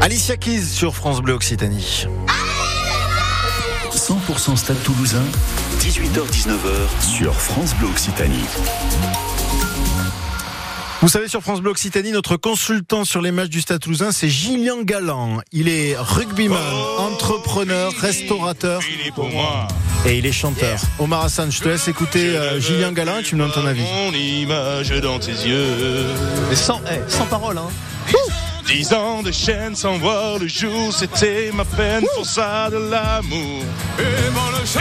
[0.04, 2.04] Alicia Keys sur France Bleu Occitanie.
[3.90, 5.22] 100% Stade Toulousain,
[5.80, 8.44] 18h-19h sur France Bleu Occitanie.
[11.00, 14.28] Vous savez, sur France Bleu Occitanie, notre consultant sur les matchs du Stade Toulousain, c'est
[14.28, 15.40] Gillian Galland.
[15.52, 16.58] Il est rugbyman,
[16.98, 18.82] entrepreneur, restaurateur.
[20.04, 20.82] Et il est chanteur.
[20.98, 23.80] Omar Hassan, je te laisse écouter euh, Gillian Galland et tu me donnes ton avis.
[23.80, 26.04] Mon image dans tes yeux.
[26.50, 27.70] Mais sans, eh, sans parole, hein.
[28.66, 33.62] Dix ans de chaîne sans voir le jour, c'était ma peine pour ça de l'amour.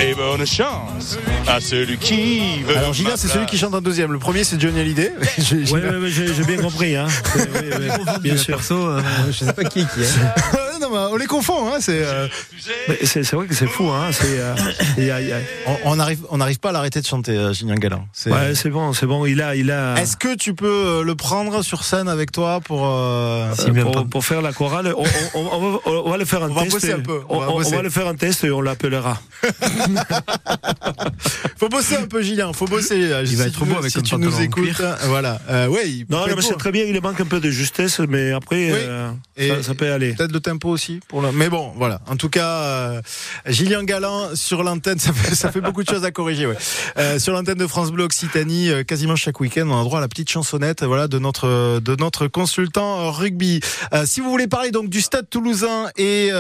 [0.02, 1.18] Et bonne chance
[1.48, 2.78] à celui qui veut.
[2.78, 4.12] Alors ma c'est celui qui chante en deuxième.
[4.12, 5.12] Le premier, c'est Johnny Hallyday.
[5.38, 7.08] J'ai- j'ai- Ouais, ouais, ouais, j'ai j'ai bien compris, hein.
[7.36, 8.56] Oui, oui, bien sûr.
[8.58, 10.00] Perso, euh, je sais pas qui est qui.
[10.00, 10.58] hein.
[10.84, 11.78] Non, mais on les confond, hein.
[11.80, 12.28] C'est, euh,
[12.88, 14.10] Mais C'est c'est vrai que c'est fou, hein.
[14.12, 14.54] C'est, euh,
[14.98, 17.06] il y a- il y a- on, on arrive, on n'arrive pas à l'arrêter de
[17.08, 18.06] chanter, euh, Gillian Galland.
[18.14, 19.26] C'est- Ouais, c'est bon, c'est bon.
[19.26, 19.96] Il a, il a.
[20.00, 24.08] Est-ce que tu peux euh, le prendre sur scène avec toi pour euh, Euh, pour,
[24.08, 26.56] pour faire la chorale, on, on- on- on va, on va le faire un On
[26.62, 26.72] test.
[26.72, 29.20] bosser un peu, on On, va on- on le faire un test et on l'appellera.
[31.58, 32.52] Faut bosser un peu, Gillian.
[32.54, 32.98] Faut bosser.
[33.26, 34.80] Il va être beau avec si tu nous écoutes.
[34.80, 35.40] euh, Voilà.
[35.50, 35.88] Euh, ouais.
[35.90, 36.84] il Non, non, mais c'est très bien.
[36.84, 38.78] Il manque un peu de justesse, mais après, Oui.
[38.82, 40.14] euh, Et- ça, ça peut aller.
[40.14, 41.32] Peut-être le tempo aussi pour le...
[41.32, 42.02] Mais bon, voilà.
[42.08, 43.02] En tout cas, euh,
[43.46, 46.46] Gillian Galland sur l'antenne, ça fait, beaucoup de choses à corriger.
[46.46, 46.58] Ouais.
[46.98, 50.02] Euh, sur l'antenne de France Bleu Occitanie, euh, quasiment chaque week-end, on a droit à
[50.02, 53.62] la petite chansonnette, voilà, de notre de notre consultant rugby.
[54.06, 56.32] Si vous voulez parler donc du Stade Toulousain et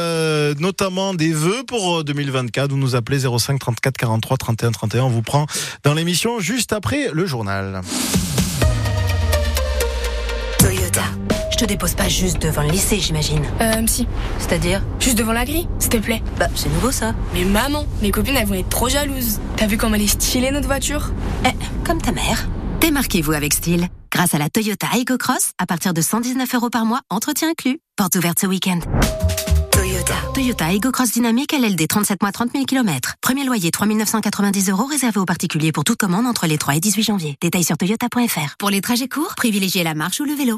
[0.59, 5.03] notamment des vœux pour euh, 2024, vous nous appelez 05 34 43 31 31.
[5.03, 5.45] On vous prend
[5.83, 7.81] dans l'émission juste après le journal.
[10.57, 11.03] Toyota.
[11.53, 13.43] Je te dépose pas juste devant le lycée, j'imagine.
[13.61, 14.07] Euh, si.
[14.39, 16.23] C'est-à-dire Juste devant la grille, s'il te plaît.
[16.39, 17.13] Bah, c'est nouveau ça.
[17.35, 19.39] Mais maman, mes copines, elles vont être trop jalouses.
[19.55, 21.11] T'as vu comme elle est stylée, notre voiture?
[21.45, 21.49] Eh,
[21.85, 22.49] comme ta mère.
[22.81, 23.87] Démarquez-vous avec style.
[24.11, 27.79] Grâce à la Toyota Aygo Cross, à partir de 119 euros par mois, entretien inclus.
[27.97, 28.79] Porte ouverte ce week-end.
[29.71, 30.15] Toyota.
[30.33, 33.13] Toyota Aygo Cross Dynamique LLD 37 mois 30 000 km.
[33.21, 36.79] Premier loyer 3 990 euros réservé aux particuliers pour toute commande entre les 3 et
[36.79, 37.35] 18 janvier.
[37.41, 38.55] Détails sur toyota.fr.
[38.57, 40.57] Pour les trajets courts, privilégiez la marche ou le vélo.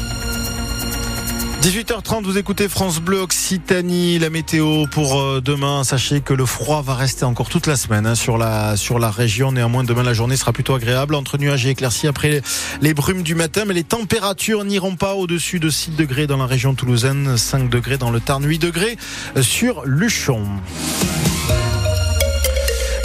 [1.61, 5.83] 18h30, vous écoutez France Bleu Occitanie, la météo pour euh, demain.
[5.83, 9.11] Sachez que le froid va rester encore toute la semaine hein, sur la sur la
[9.11, 9.51] région.
[9.51, 12.41] Néanmoins, demain la journée sera plutôt agréable entre nuages et éclaircies après
[12.81, 13.65] les brumes du matin.
[13.67, 17.99] Mais les températures n'iront pas au-dessus de 6 degrés dans la région toulousaine, 5 degrés
[17.99, 18.97] dans le Tarn, 8 degrés
[19.39, 20.47] sur Luchon.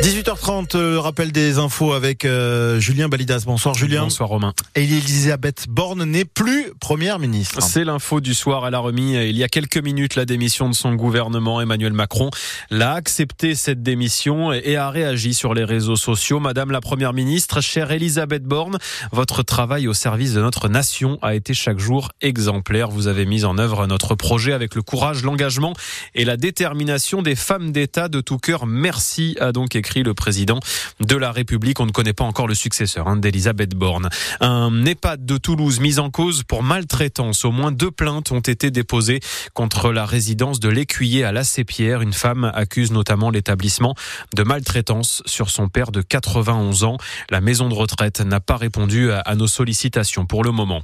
[0.03, 3.45] 18h30, le rappel des infos avec euh, Julien Balidas.
[3.47, 4.03] Bonsoir Julien.
[4.03, 4.53] Bonsoir Romain.
[4.75, 7.63] Et Elisabeth Borne n'est plus première ministre.
[7.63, 8.69] C'est l'info du soir.
[8.69, 11.63] Elle a remis euh, il y a quelques minutes la démission de son gouvernement.
[11.63, 12.31] Emmanuel Macron
[12.71, 16.41] l'a accepté cette démission et a réagi sur les réseaux sociaux.
[16.41, 18.77] Madame la première ministre, chère Elisabeth Borne,
[19.13, 22.91] votre travail au service de notre nation a été chaque jour exemplaire.
[22.91, 25.73] Vous avez mis en œuvre notre projet avec le courage, l'engagement
[26.15, 28.67] et la détermination des femmes d'État de tout cœur.
[28.67, 30.59] Merci, a donc écrit le président
[30.99, 31.79] de la République.
[31.79, 34.09] On ne connaît pas encore le successeur hein, d'Elisabeth Borne.
[34.41, 37.45] Un EHPAD de Toulouse mis en cause pour maltraitance.
[37.45, 39.21] Au moins deux plaintes ont été déposées
[39.55, 42.03] contre la résidence de l'écuyer à la Pierre.
[42.03, 43.95] Une femme accuse notamment l'établissement
[44.35, 46.97] de maltraitance sur son père de 91 ans.
[47.31, 50.83] La maison de retraite n'a pas répondu à nos sollicitations pour le moment.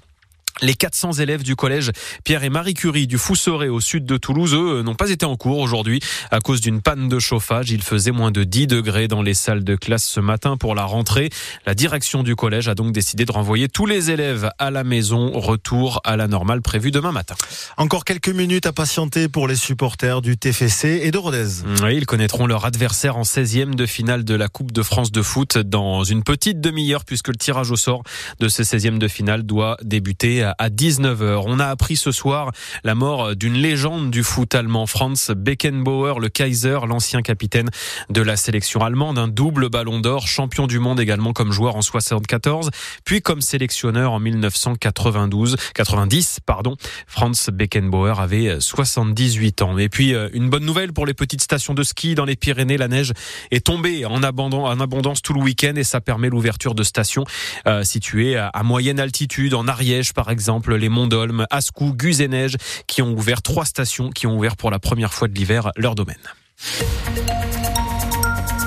[0.62, 1.90] Les 400 élèves du collège
[2.22, 5.35] Pierre et Marie Curie du Fousseret au sud de Toulouse, eux, n'ont pas été en
[5.35, 5.98] cours aujourd'hui
[6.31, 7.72] à cause d'une panne de chauffage.
[7.72, 10.85] Il faisait moins de 10 degrés dans les salles de classe ce matin pour la
[10.85, 11.31] rentrée.
[11.66, 15.33] La direction du collège a donc décidé de renvoyer tous les élèves à la maison.
[15.33, 17.35] Retour à la normale prévu demain matin.
[17.77, 21.64] Encore quelques minutes à patienter pour les supporters du TFC et de Rodez.
[21.83, 25.22] Oui, ils connaîtront leur adversaire en 16e de finale de la Coupe de France de
[25.22, 28.05] foot dans une petite demi-heure puisque le tirage au sort
[28.38, 31.42] de ce 16e de finale doit débuter à 19h.
[31.46, 32.50] On a appris ce soir
[32.84, 37.70] la mort d'une légende du foot allemand, Franz Beckenbauer, le Kaiser, l'ancien capitaine
[38.10, 41.82] de la sélection allemande, un double ballon d'or, champion du monde également comme joueur en
[41.82, 42.70] 74,
[43.04, 46.76] puis comme sélectionneur en 1992, 90, pardon.
[47.06, 49.78] Franz Beckenbauer avait 78 ans.
[49.78, 52.76] Et puis, euh, une bonne nouvelle pour les petites stations de ski dans les Pyrénées,
[52.76, 53.12] la neige
[53.50, 57.24] est tombée en abondance, tout le week-end et ça permet l'ouverture de stations
[57.66, 62.57] euh, situées à, à moyenne altitude, en Ariège par exemple, les Monts d'Olme, Ascou, Guzeneige,
[62.88, 65.95] qui ont ouvert trois stations qui ont ouvert pour la première fois de l'hiver leur
[65.95, 66.16] domaine.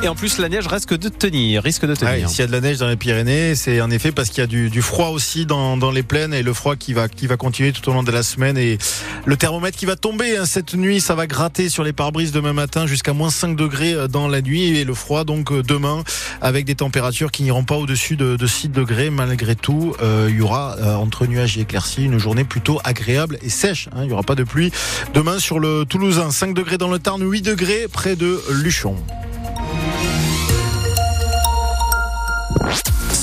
[0.03, 2.29] Et en plus, la neige risque de tenir, risque de tenir.
[2.29, 4.43] S'il y a de la neige dans les Pyrénées, c'est en effet parce qu'il y
[4.43, 7.71] a du, froid aussi dans, les plaines et le froid qui va, qui va continuer
[7.71, 8.77] tout au long de la semaine et
[9.25, 12.53] le thermomètre qui va tomber hein, cette nuit, ça va gratter sur les pare-brises demain
[12.53, 16.03] matin jusqu'à moins 5 degrés euh, dans la nuit et le froid donc euh, demain
[16.41, 19.09] avec des températures qui n'iront pas au-dessus de, de, 6 degrés.
[19.09, 23.49] Malgré tout, euh, il y aura entre nuages et éclaircies une journée plutôt agréable et
[23.49, 23.89] sèche.
[23.93, 24.71] Hein, il n'y aura pas de pluie.
[25.13, 28.95] Demain sur le Toulousain, 5 degrés dans le Tarn, 8 degrés près de Luchon.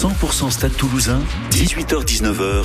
[0.03, 1.21] 100% Stade Toulousain,
[1.53, 2.65] 18h-19h.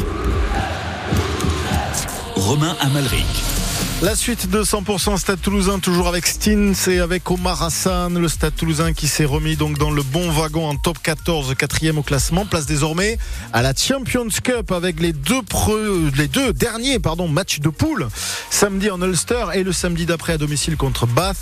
[2.36, 3.57] Romain Amalric.
[4.04, 8.56] La suite de 100% Stade Toulousain, toujours avec Stin, c'est avec Omar Hassan, le Stade
[8.56, 12.46] Toulousain qui s'est remis donc dans le bon wagon en top 14, quatrième au classement,
[12.46, 13.18] place désormais
[13.54, 15.42] à la Champions Cup avec les deux,
[16.16, 18.08] les deux derniers matchs de poule,
[18.52, 21.38] samedi en Ulster et le samedi d'après à domicile contre Bath.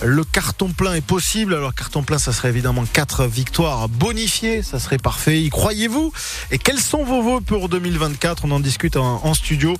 [0.00, 4.78] Le carton plein est possible, alors carton plein ça serait évidemment quatre victoires bonifiées, ça
[4.78, 6.12] serait parfait, y croyez-vous?
[6.52, 9.74] Et quels sont vos voeux pour 2024 On en discute en, en studio.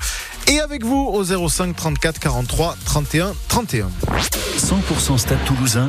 [0.49, 3.91] Et avec vous au 05 34 43 31 31.
[4.59, 5.89] 100% Stade Toulousain.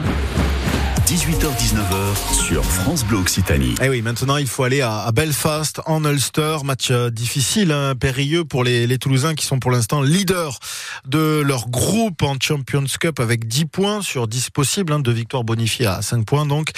[1.07, 3.75] 18h-19h sur France Bleu Occitanie.
[3.81, 8.43] Eh oui, maintenant il faut aller à, Belfast, en Ulster, match euh, difficile, hein, périlleux
[8.43, 10.59] pour les, les, Toulousains qui sont pour l'instant leaders
[11.05, 15.45] de leur groupe en Champions Cup avec 10 points sur 10 possibles, hein, de victoires
[15.45, 16.71] bonifiées à 5 points donc.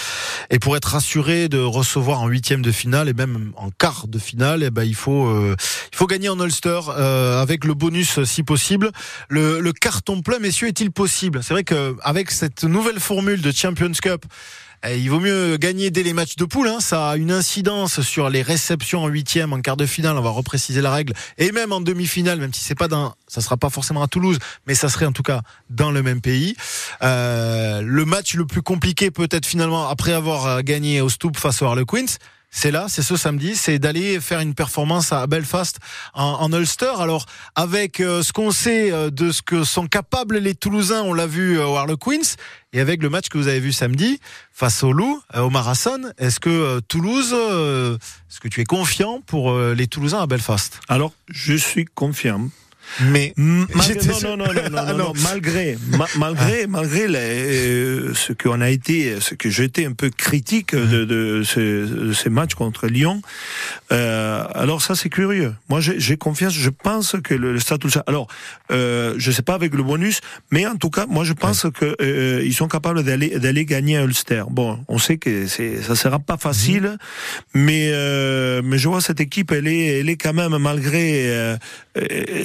[0.51, 4.19] Et pour être rassuré de recevoir en huitième de finale et même en quart de
[4.19, 5.55] finale, eh ben, il faut euh,
[5.91, 8.91] il faut gagner en Ulster euh, avec le bonus si possible.
[9.27, 11.41] Le, le carton plein, messieurs, est-il possible?
[11.41, 14.18] C'est vrai qu'avec cette nouvelle formule de Champions Cup
[14.87, 16.67] il vaut mieux gagner dès les matchs de poule.
[16.67, 16.79] Hein.
[16.79, 20.17] Ça a une incidence sur les réceptions en huitième, en quart de finale.
[20.17, 21.13] On va repréciser la règle.
[21.37, 22.87] Et même en demi-finale, même si c'est pas
[23.27, 26.21] ça sera pas forcément à Toulouse, mais ça serait en tout cas dans le même
[26.21, 26.55] pays.
[27.01, 31.65] Euh, le match le plus compliqué peut-être finalement après avoir gagné au Stoop face au
[31.65, 32.05] Harlequins
[32.51, 35.77] c'est là, c'est ce samedi, c'est d'aller faire une performance à Belfast
[36.13, 36.93] en, Ulster.
[36.99, 41.13] Alors avec euh, ce qu'on sait euh, de ce que sont capables les Toulousains, on
[41.13, 42.35] l'a vu euh, au Harlequins,
[42.73, 44.19] et avec le match que vous avez vu samedi
[44.51, 49.87] face au Loup, au Marathon, est-ce que Toulouse, est-ce que tu es confiant pour les
[49.87, 50.79] Toulousains à Belfast?
[50.87, 52.49] Alors, je suis confiant
[53.01, 58.61] mais malgré, non, non, non, non, non, non, malgré, ma, malgré, malgré les, ce qu'on
[58.61, 62.87] a été, ce que j'étais un peu critique de, de, ce, de ces matchs contre
[62.87, 63.21] Lyon.
[63.91, 65.53] Euh, alors ça, c'est curieux.
[65.69, 66.53] Moi, j'ai confiance.
[66.53, 68.03] Je pense que le, le Stade Toulousain.
[68.07, 68.27] Alors,
[68.71, 70.21] euh, je sais pas avec le bonus,
[70.51, 73.97] mais en tout cas, moi, je pense que euh, ils sont capables d'aller d'aller gagner
[73.97, 74.43] à Ulster.
[74.49, 76.97] Bon, on sait que c'est ça sera pas facile,
[77.53, 77.59] mmh.
[77.59, 81.57] mais euh, mais je vois cette équipe, elle est elle est quand même malgré euh,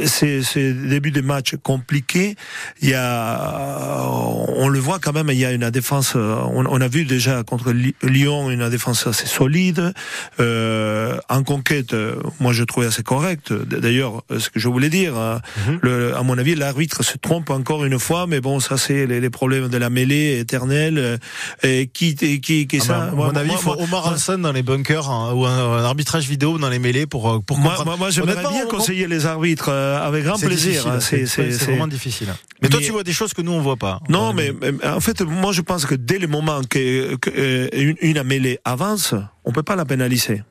[0.07, 2.37] c'est ces, ces débuts de match compliqués,
[2.81, 4.09] il y a,
[4.57, 6.15] on le voit quand même, il y a une défense.
[6.15, 9.93] On, on a vu déjà contre Lyon une défense assez solide.
[10.41, 13.53] Euh, en conquête, euh, moi je trouvais assez correct.
[13.53, 15.41] D'ailleurs, euh, ce que je voulais dire, hein,
[15.83, 19.21] le, à mon avis, l'arbitre se trompe encore une fois, mais bon, ça c'est les,
[19.21, 20.99] les problèmes de la mêlée éternelle.
[20.99, 21.17] euh,
[21.63, 23.83] Et qui, qui, qui, qui Ah ça bah, à moi- mon avis, il faut moi-
[23.85, 27.31] Omar Hansen dans les bunkers hein, ou un, un arbitrage vidéo dans les mêlées pour,
[27.31, 27.91] euh, pour Moi, comprendre.
[27.91, 30.87] moi, moi, j'aimerais bien on- conseiller les arbitres euh, avec grand C'est plaisir.
[30.87, 31.25] hein, C'est
[31.65, 32.29] vraiment difficile.
[32.63, 34.01] Mais, toi, tu vois des choses que nous, on voit pas.
[34.09, 37.69] Non, mais, mais en fait, moi, je pense que dès le moment que, que, euh,
[37.73, 40.43] une, une mêlée avance, on peut pas la pénaliser.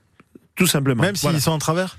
[0.55, 1.01] Tout simplement.
[1.01, 1.39] Même s'ils Voilà.
[1.39, 1.97] sont en travers?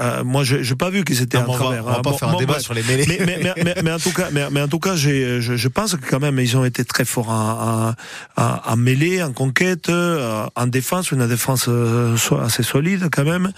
[0.00, 1.84] Euh, moi, je n'ai pas vu qu'ils étaient on va- travers.
[1.84, 2.02] on va hein.
[2.02, 2.62] pas Bon, faire un bon, débat bref.
[2.62, 3.04] sur les mêlées.
[3.06, 5.56] Mais, mais, mais, mais- mais en tout cas, mais, mais en tout cas, j'ai, je,
[5.56, 7.94] je pense que quand même, ils ont été très forts en,
[8.38, 13.52] en, en- mêlée, en conquête, euh, en défense, une défense euh, assez solide quand même.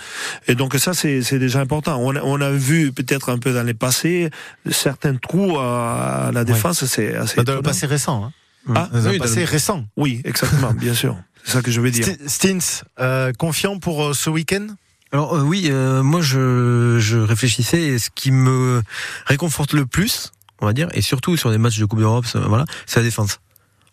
[0.48, 1.96] Et donc ça, c'est, c'est déjà important.
[2.02, 4.28] On a, on a vu peut-être un peu dans les passés
[4.70, 6.84] certains trous à, à la défense.
[6.86, 7.42] C'est assez.
[7.44, 8.24] Dans le passé récent.
[8.24, 8.32] Hein.
[8.74, 9.84] Ah, Dans le oui, passé dans le- récent.
[9.96, 11.16] Oui, exactement, bien sûr.
[11.44, 12.04] C'est ça que je veux dire.
[12.04, 14.66] Sti- Stins, euh, confiant pour euh, ce week-end?
[15.12, 18.82] Alors euh, oui, euh, moi je, je réfléchissais et ce qui me
[19.26, 22.40] réconforte le plus, on va dire, et surtout sur des matchs de Coupe d'Europe, ça,
[22.40, 23.38] voilà, c'est la défense.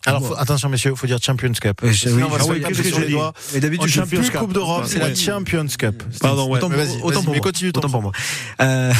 [0.06, 1.80] Alors faut- attention messieurs, il faut dire Champions Cup.
[1.82, 3.02] Ouais, je- Sinon, oui, on va ah se oui, faire qu'est-ce taper que sur j'ai
[3.04, 3.32] les dit doigts.
[3.54, 4.40] Mais d'habitude, je plus Champions Cup.
[4.40, 5.14] Coupe d'Europe, c'est la.
[5.14, 6.02] Champions Cup.
[6.20, 6.58] Pardon, ouais.
[6.58, 7.40] Autant, Mais vas-y, autant vas-y, pour mais moi.
[7.40, 8.12] continue Autant pour moi.
[8.60, 8.92] Euh,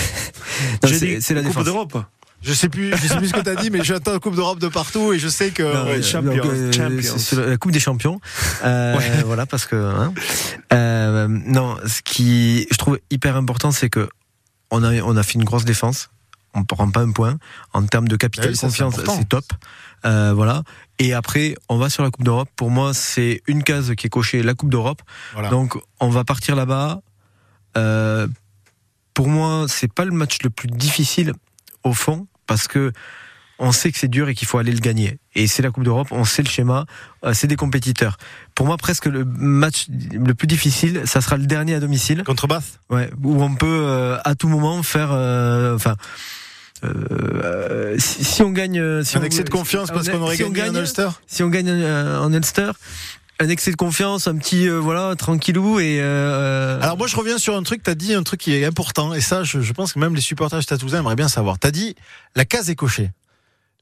[0.82, 1.64] non, c'est dit c'est la Coupe défense.
[1.64, 1.98] d'Europe.
[2.44, 4.58] Je sais plus, je sais plus ce que t'as dit, mais j'attends la Coupe d'Europe
[4.58, 5.62] de partout et je sais que.
[5.62, 7.14] Non, ouais, euh, champions, donc, euh, champions.
[7.16, 8.20] c'est- c'est la Coupe des Champions.
[8.64, 9.76] Euh, Voilà, parce que.
[9.76, 10.12] hein.
[10.72, 14.08] Euh, non, ce qui je trouve hyper important, c'est que
[14.70, 16.10] on a on a fait une grosse défense.
[16.54, 17.38] On prend pas un point
[17.72, 19.44] en termes de capital Ah oui, confiance, c'est top.
[20.06, 20.62] Euh, voilà.
[21.00, 22.48] Et après, on va sur la Coupe d'Europe.
[22.54, 25.02] Pour moi, c'est une case qui est cochée, la Coupe d'Europe.
[25.32, 25.48] Voilà.
[25.48, 27.00] Donc, on va partir là-bas.
[27.76, 28.28] Euh,
[29.14, 31.32] pour moi, c'est pas le match le plus difficile
[31.82, 32.92] au fond, parce que
[33.60, 35.18] on sait que c'est dur et qu'il faut aller le gagner.
[35.36, 36.86] Et c'est la Coupe d'Europe, on sait le schéma,
[37.24, 38.16] euh, c'est des compétiteurs.
[38.56, 42.24] Pour moi, presque le match le plus difficile, ça sera le dernier à domicile.
[42.24, 42.80] Contre Bath?
[42.90, 45.94] Ouais, où on peut euh, à tout moment faire, euh, enfin.
[46.84, 50.42] euh, si, si on gagne, si un on- excès de confiance parce qu'on aurait si
[50.42, 51.08] gagné gagne, Ulster?
[51.26, 52.72] si on gagne en Ulster,
[53.40, 55.98] un excès de confiance, un petit euh, voilà tranquillou et.
[56.00, 59.12] euh, Alors moi je reviens sur un truc, t'as dit un truc qui est important
[59.14, 61.58] et ça je, je pense que même les supporters Stade Toulousain aimeraient bien savoir.
[61.58, 61.94] T'as dit
[62.36, 63.10] la case est cochée.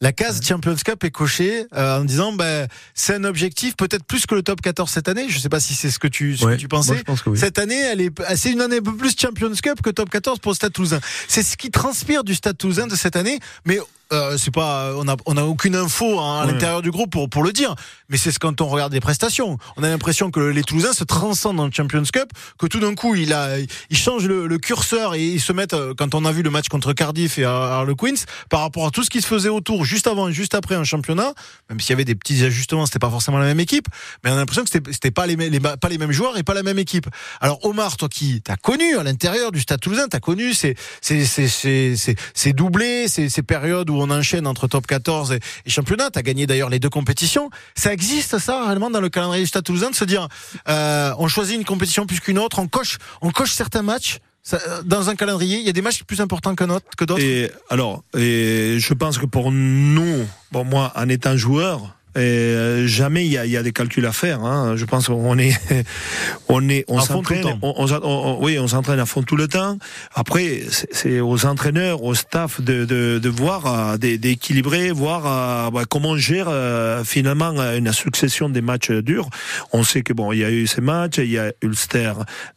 [0.00, 4.26] La case Champions Cup est cochée euh, en disant ben c'est un objectif peut-être plus
[4.26, 5.26] que le top 14 cette année.
[5.28, 6.94] Je sais pas si c'est ce que tu ce ouais, que tu pensais.
[6.94, 7.38] moi, pense que oui.
[7.38, 10.40] Cette année, elle est, c'est une année un peu plus Champions Cup que Top 14
[10.40, 10.98] pour le Stade Toulousain.
[11.28, 13.78] C'est ce qui transpire du Stade Toulousain de cette année, mais
[14.12, 16.52] euh, c'est pas, on a, on a aucune info hein, à Ouais.
[16.52, 17.74] l'intérieur du groupe pour pour le dire.
[18.08, 21.04] Mais c'est ce quand on regarde les prestations, on a l'impression que les Toulousains se
[21.04, 24.58] transcendent dans le Champions Cup, que tout d'un coup il a, il change le, le
[24.58, 25.74] curseur et ils se mettent.
[25.74, 28.14] euh, Quand on a vu le match contre Cardiff et Har- Harlequins,
[28.50, 30.84] par rapport à tout ce qui se faisait autour, juste avant et juste après un
[30.84, 31.32] championnat,
[31.70, 33.86] même s'il y avait des petits ajustements, c'était pas forcément la même équipe,
[34.24, 36.36] mais on a l'impression que c'était c'était pas les, mêmes- les, pas les mêmes joueurs
[36.36, 37.06] et pas la même équipe.
[37.40, 41.24] Alors Omar, toi qui t'as connu à l'intérieur du Stade Toulousain, t'as connu ces ces
[41.24, 41.94] ces ces
[42.34, 46.10] ces, doublés, ces périodes où on enchaîne entre top 14 et, championnat.
[46.10, 47.50] T'as gagné d'ailleurs les deux compétitions.
[47.74, 50.28] Ça existe ça réellement dans le calendrier du Stade Toulousain de se dire
[50.68, 54.18] euh, on choisit une compétition plus qu'une autre, on coche on coche certains matchs.
[54.52, 56.86] Euh, dans un calendrier, il y a des matchs plus importants que d'autres.
[56.96, 57.22] Que d'autres.
[57.22, 62.86] Et alors, et je pense que pour nous, bon moi, en étant joueur, et euh,
[62.86, 64.40] jamais il y a, y a des calculs à faire.
[64.44, 64.74] Hein.
[64.76, 65.56] Je pense qu'on est,
[66.48, 69.78] on est, on s'entraîne, on, on oui, on s'entraîne à fond tout le temps.
[70.14, 75.70] Après, c'est- aux entraîneurs, au staff de, de, de voir, euh, d'é- d'équilibrer, voir euh,
[75.70, 79.28] bah, comment on gère euh, finalement une succession des matchs durs.
[79.72, 82.12] On sait que bon, il y a eu ces matchs, il y a Ulster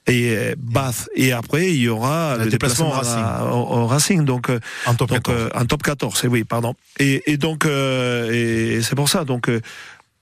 [0.08, 3.88] et Bath, et après il y aura Le le déplacement déplacement, au à- au, au
[3.88, 4.26] Racing.
[4.26, 4.50] Donc
[4.86, 5.38] en top donc, 14.
[5.40, 6.74] euh, en top 14, eh oui, pardon.
[7.00, 8.32] Et, et donc, euh,
[8.78, 9.26] et c'est pour ça.
[9.26, 9.62] Donc, euh,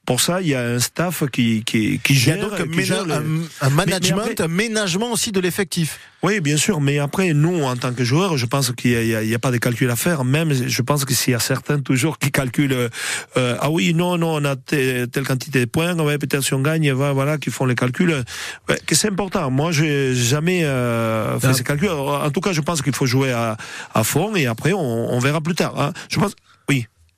[0.06, 2.38] pour ça, il y a un staff qui, qui, qui il y gère.
[2.38, 3.22] a donc un, qui ména- gère le- un-
[3.62, 5.98] un management, mais après- un ménagement aussi de l'effectif.
[6.24, 6.82] Oui, bien sûr.
[6.82, 9.90] Mais après, nous, en tant que joueurs, je pense qu'il n'y a, pas de calcul
[9.90, 10.26] à faire.
[10.26, 12.90] Même, je pense que s'il y a certains toujours qui calculent,
[13.38, 16.54] euh, ah oui, non, non, on a te- telle quantité de points, ouais, peut-être si
[16.54, 18.26] on gagne, voilà, qui font les calculs.
[18.68, 19.50] Ouais, que c'est important.
[19.52, 21.54] Moi, j'ai jamais euh, fait Ah.
[21.54, 21.88] ces calculs.
[21.90, 23.56] En tout cas, je pense qu'il faut jouer à,
[23.94, 25.80] à fond et après, on, on verra plus tard.
[25.80, 25.94] Hein.
[26.10, 26.34] Je pense,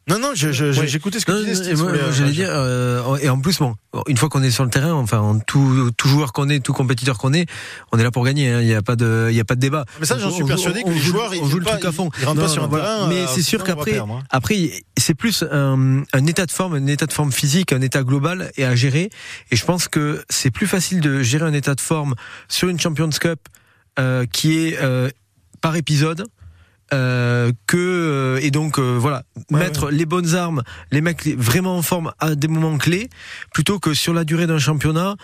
[0.07, 0.87] Non, non, je- je- Ouais.
[0.87, 1.73] j'écoutais ce que Non, tu disais.
[1.73, 3.73] moi, moi, j'allais dire, euh, et en plus, bon,
[4.07, 6.73] une fois qu'on est sur le terrain, enfin, en tout, tout joueur qu'on est, tout
[6.73, 7.47] compétiteur qu'on est,
[7.91, 8.51] on est là pour gagner.
[8.51, 8.61] hein.
[8.61, 9.83] Il n'y a pas de, il y a pas de débat.
[9.99, 11.59] Mais ça, j'en suis on- persuadé que on les joue- joueurs, ils on joue jouent
[11.59, 12.11] le truc à fond.
[12.17, 12.85] ils- ils rentrent pas sur un voilà.
[12.85, 14.23] terrain, Mais euh, c'est sûr qu'après, perdre, hein.
[14.29, 18.03] après, c'est plus un, un état de forme, un état de forme physique, un état
[18.03, 19.09] global et à gérer.
[19.49, 22.13] Et je pense que c'est plus facile de gérer un état de forme
[22.47, 23.39] sur une Champions Cup
[23.97, 25.09] euh, qui est euh,
[25.61, 26.25] par épisode
[26.93, 30.61] euh, que euh, et donc euh, voilà mettre les bonnes armes,
[30.91, 33.09] les mecs vraiment en forme à des moments clés,
[33.53, 35.15] plutôt que sur la durée d'un championnat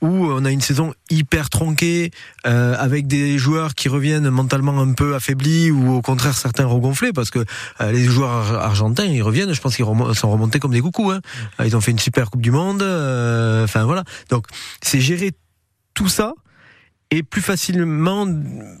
[0.00, 2.10] où on a une saison hyper tronquée
[2.46, 7.12] euh, avec des joueurs qui reviennent mentalement un peu affaiblis ou au contraire certains regonflés
[7.12, 7.38] parce que
[7.80, 11.12] euh, les joueurs ar- argentins ils reviennent je pense qu'ils sont remontés comme des coucous
[11.12, 11.20] hein.
[11.64, 14.04] Ils ont fait une super coupe du monde euh, enfin voilà.
[14.28, 14.46] Donc
[14.82, 15.30] c'est gérer
[15.94, 16.34] tout ça
[17.10, 18.26] et plus facilement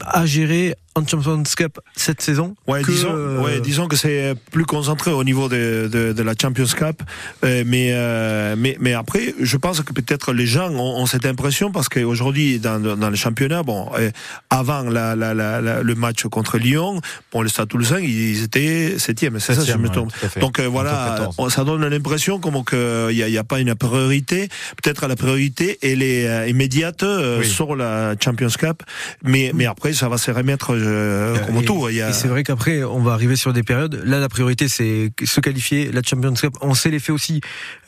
[0.00, 4.34] à gérer en Champions Cup cette saison Ouais, que, disons, euh, ouais, disons que c'est
[4.52, 7.02] plus concentré au niveau de, de, de la Champions Cup,
[7.44, 11.26] Euh, mais, euh, mais mais après, je pense que peut-être les gens ont, ont cette
[11.26, 14.10] impression parce qu'aujourd'hui dans, dans dans le championnat, bon, euh,
[14.50, 17.00] avant la, la, la, la- le match contre Lyon,
[17.32, 20.12] bon, le Stade Toulousain, ils étaient septième, c'est ça, si je me ouais, trompe.
[20.12, 20.40] fait.
[20.40, 21.34] Donc euh, voilà, top 14.
[21.38, 22.78] on- ça donne l'impression comme qu'il
[23.16, 24.48] n'y a, il y a pas une priorité.
[24.82, 27.46] Peut-être la priorité elle est euh, immédiate euh, Oui.
[27.48, 28.82] sur la Champions Cup,
[29.24, 31.86] mais mais après ça va se remettre euh, comme tout.
[31.86, 31.92] A...
[31.92, 34.02] et c'est vrai qu'après, on va arriver sur des périodes.
[34.04, 35.90] Là, la priorité, c'est se qualifier.
[35.92, 37.40] La Champions Cup, on sait l'effet aussi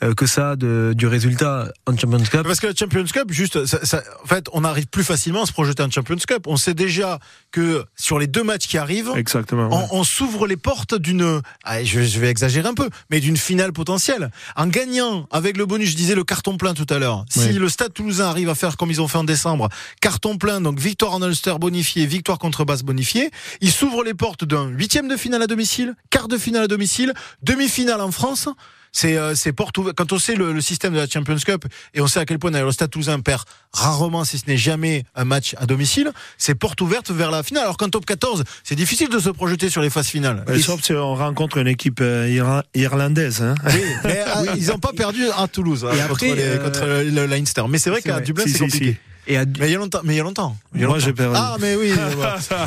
[0.03, 2.43] euh, que ça a de, du résultat en Champions Cup.
[2.43, 5.45] Parce que la Champions Cup, juste, ça- ça- en fait, on arrive plus facilement à
[5.45, 6.47] se projeter en Champions Cup.
[6.47, 7.19] On sait déjà
[7.51, 9.69] que sur les deux matchs qui arrivent, Exactement.
[9.69, 9.85] ouais.
[9.91, 13.37] on, on s'ouvre les portes d'une, ah, je, je vais exagérer un peu, mais d'une
[13.37, 14.31] finale potentielle.
[14.55, 17.25] En gagnant avec le bonus, je disais le carton plein tout à l'heure.
[17.29, 17.53] Si Oui.
[17.53, 19.69] le Stade Toulousain arrive à faire comme ils ont fait en décembre,
[20.01, 23.29] carton plein, donc victoire en Ulster bonifié, victoire contre Basse bonifiée,
[23.61, 27.13] il s'ouvre les portes d'un huitième de finale à domicile, quart de finale à domicile,
[27.43, 28.49] demi-finale en France.
[28.93, 29.95] C'est euh, c'est porte ouverte.
[29.97, 32.39] Quand on sait le, le système de la Champions Cup et on sait à quel
[32.39, 36.55] point le Stade Toulousain perd rarement, si ce n'est jamais, un match à domicile, c'est
[36.55, 37.63] porte ouverte vers la finale.
[37.63, 40.43] Alors qu'en top 14, c'est difficile de se projeter sur les phases finales.
[40.63, 43.41] Sauf si on rencontre une équipe euh, irlandaise.
[43.43, 43.55] Hein.
[43.65, 47.03] oui, mais euh, ils n'ont pas perdu à Toulouse hein, contre, les- euh, contre le,
[47.09, 47.63] le Leinster.
[47.69, 48.21] Mais c'est vrai qu'à.
[48.21, 48.91] Dublin, Si, c'est si, compliqué.
[48.93, 48.97] si.
[49.29, 49.99] Et à, Mais il y a longtemps.
[50.03, 50.55] Mais il y a longtemps.
[50.75, 51.35] Y a Moi, j'ai perdu.
[51.37, 51.91] Ah, mais oui.
[51.95, 52.13] mais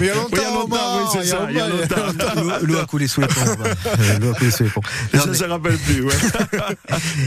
[0.01, 0.29] il y a longtemps.
[0.31, 2.59] Oui, il y a longtemps, oui, c'est ça, il y a longtemps.
[2.63, 3.41] l'eau a coulé sous les ponts.
[3.47, 4.83] Euh, L'eau a coulé sous les ponts.
[5.15, 6.03] Non, je ne mais- se rappelle plus.
[6.05, 6.15] Ouais.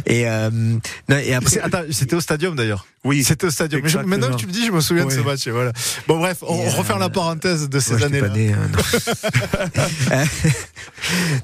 [0.06, 2.86] et, euh, non, et après, Attends, c'était au stadium d'ailleurs.
[3.04, 3.24] Oui.
[3.24, 3.82] C'était au stadium.
[3.84, 5.48] Mais je- maintenant que tu me dis, je me souviens de ce match.
[5.48, 5.72] Voilà.
[6.08, 8.28] Bon, bref, on, on referme euh, la parenthèse de ces années-là.
[8.28, 8.80] hein, non.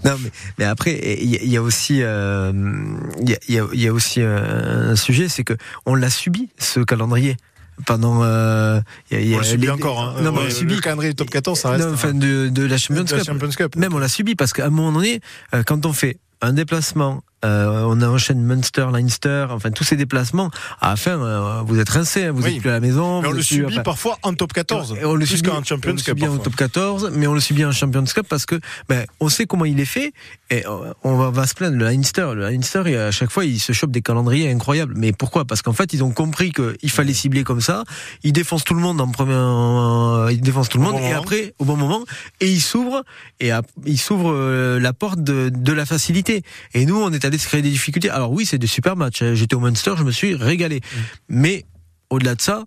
[0.06, 2.52] Euh, mais, mais après, il y, a- il aussi, euh,
[3.22, 5.54] il y, a, y a- y a aussi euh, un sujet, c'est que
[5.86, 7.38] on l'a subi ce calendrier
[7.86, 8.21] pendant.
[8.23, 8.80] euh,
[9.11, 10.01] il y a- y a On le subit les- encore.
[10.01, 10.15] Hein.
[10.21, 10.75] Non, mais on Ouais, le subit.
[10.75, 11.86] Le calendrier du top 14, ça reste.
[11.86, 13.27] Non, enfin, de, de la Champions de la Cup.
[13.27, 13.75] Champions Cup.
[13.75, 15.21] Même on l'a subi parce qu'à un moment donné,
[15.53, 20.50] euh, quand on fait un déplacement, euh, on enchaîne Munster, Leinster, enfin tous ces déplacements,
[20.82, 22.56] à la fin, euh, vous êtes rincé, hein, vous Oui.
[22.56, 23.22] êtes plus à la maison.
[23.22, 24.96] Mais on le subit enfin, parfois en top 14.
[25.02, 26.06] et on le subit qu'en Champions on le Cup.
[26.06, 29.30] subit en top 14, mais on le subit en Champions Cup parce que ben, on
[29.30, 30.14] sait comment il est fait
[30.50, 30.64] et
[31.04, 31.78] on va, va se plaindre.
[31.78, 34.94] Le Leinster, le Leinster, il- à chaque fois, il se chope des calendriers incroyables.
[34.98, 35.46] Mais pourquoi?
[35.46, 37.84] Parce qu'en fait, ils ont compris qu'il fallait cibler comme ça.
[38.24, 41.06] Ils défoncent tout le monde en premier, euh, ils défoncent tout le Au monde bon
[41.06, 41.22] et moment.
[41.22, 42.04] après, au bon moment,
[42.42, 43.04] et ils s'ouvrent
[43.40, 46.44] et ap- ils s'ouvrent euh, la porte de, de la facilité.
[46.74, 48.09] Et nous, on est allé se créer des difficultés.
[48.09, 49.21] Alors oui, c'est des super matchs.
[49.21, 49.34] hein.
[49.34, 50.77] J'étais au Munster, je me suis régalé.
[50.77, 50.97] Mm.
[51.30, 51.65] Mais
[52.09, 52.65] au-delà de ça,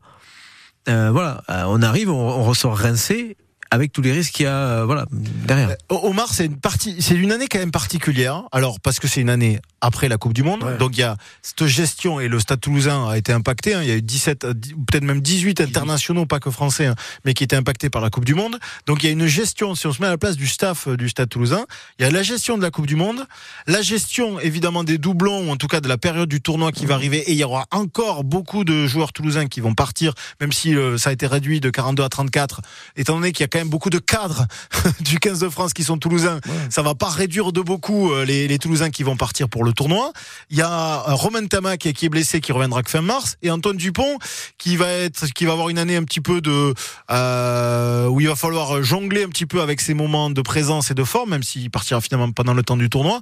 [0.89, 3.37] euh, voilà, euh, on arrive, on, on ressort rincé
[3.73, 5.71] avec tous les risques qu'il y a, euh, voilà, derrière.
[5.89, 8.43] O- Omar, c'est une partie, c'est une année quand même particulière.
[8.53, 10.77] Alors parce que c'est une année après la Coupe du Monde, Ouais.
[10.77, 13.73] donc il y a cette gestion et le Stade Toulousain a été impacté.
[13.75, 13.81] hein.
[13.83, 14.53] Il y a eu 17, euh,
[14.87, 16.95] peut-être même 18 internationaux, pas que français, hein,
[17.25, 18.59] mais qui étaient impactés par la Coupe du Monde.
[18.87, 19.75] Donc il y a une gestion.
[19.75, 21.65] Si on se met à la place du staff euh, du Stade Toulousain,
[21.99, 23.27] il y a la gestion de la Coupe du Monde,
[23.67, 26.85] la gestion évidemment des doublons ou en tout cas de la période du tournoi qui
[26.85, 27.19] va arriver.
[27.31, 30.13] Et il y aura encore beaucoup de joueurs toulousains qui vont partir,
[30.43, 32.61] même si euh, ça a été réduit de 42 à 34,
[32.97, 34.47] étant donné qu'il y a quand même beaucoup de cadres
[35.01, 36.41] du 15 de France qui sont toulousains.
[36.71, 39.73] Ça va pas réduire de beaucoup euh, les, les Toulousains qui vont partir pour le
[39.73, 40.13] tournoi.
[40.51, 43.51] Il y a euh, Romain Tamac qui est- blessé, qui reviendra que fin mars, et
[43.51, 44.19] Antoine Dupont
[44.59, 46.75] qui va être, qui va avoir une année un petit peu de
[47.11, 50.95] euh, où il va falloir jongler un petit peu avec ses moments de présence et
[50.95, 53.21] de forme, même s'il partira finalement pendant le temps du tournoi.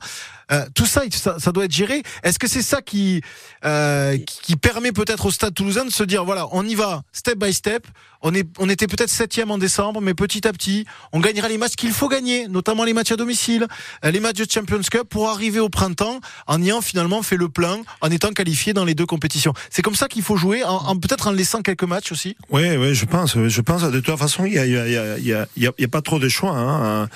[0.53, 2.03] Euh, tout ça, ça, ça doit être géré.
[2.24, 3.22] Est-ce que c'est ça qui
[3.64, 7.03] euh, qui qui permet peut-être au Stade Toulousain de se dire voilà, on y va
[7.12, 7.86] step by step.
[8.23, 11.57] On est, on était peut-être septième en décembre, mais petit à petit, on gagnera les
[11.59, 13.66] matchs qu'il faut gagner, notamment les matchs à domicile,
[14.05, 17.49] euh, les matchs de Champions Cup, pour arriver au printemps en ayant finalement fait le
[17.49, 19.55] plein, en étant qualifié dans les deux compétitions.
[19.71, 22.37] C'est comme ça qu'il faut jouer, en, en- peut-être en laissant quelques matchs aussi.
[22.51, 23.37] Oui, oui, je pense.
[23.39, 23.83] Je pense.
[23.83, 25.47] De toute façon, il y a, il y a, il y a, il y a,
[25.57, 26.53] il y a- il y a pas trop de choix.
[26.57, 27.09] Hein.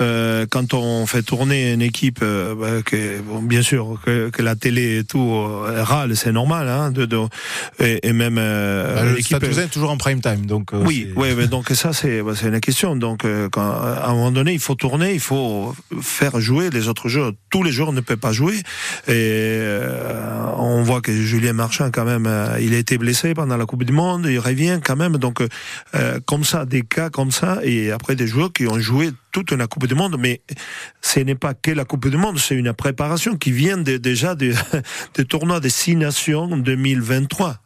[0.00, 4.42] Euh, quand on fait tourner une équipe, euh, bah, que, bon, bien sûr que, que
[4.42, 6.68] la télé et tout euh, râle, c'est normal.
[6.68, 7.18] Hein, de, de,
[7.80, 9.42] et, et même euh, Bah, l'équipe.
[9.42, 12.48] Est toujours en prime time, donc euh, Oui, oui, mais donc ça c'est bah, c'est
[12.48, 12.94] une question.
[12.94, 16.88] Donc, euh, quand, à un moment donné, il faut tourner, il faut faire jouer les
[16.88, 17.32] autres joueurs.
[17.50, 18.56] Tous les joueurs ne peuvent pas jouer.
[19.08, 22.28] Et euh, on voit que Julien Marchand, quand même,
[22.60, 25.16] il a été blessé pendant la Coupe du Monde, il revient quand même.
[25.16, 25.42] Donc,
[26.26, 29.66] comme ça, des cas comme ça, et après des joueurs qui ont joué toute la
[29.66, 30.42] Coupe du Monde, mais
[31.00, 34.34] ce n'est pas que la Coupe du Monde, c'est une préparation qui vient de- déjà
[34.42, 34.52] des
[35.16, 37.56] de tournois des Six Nations 2023.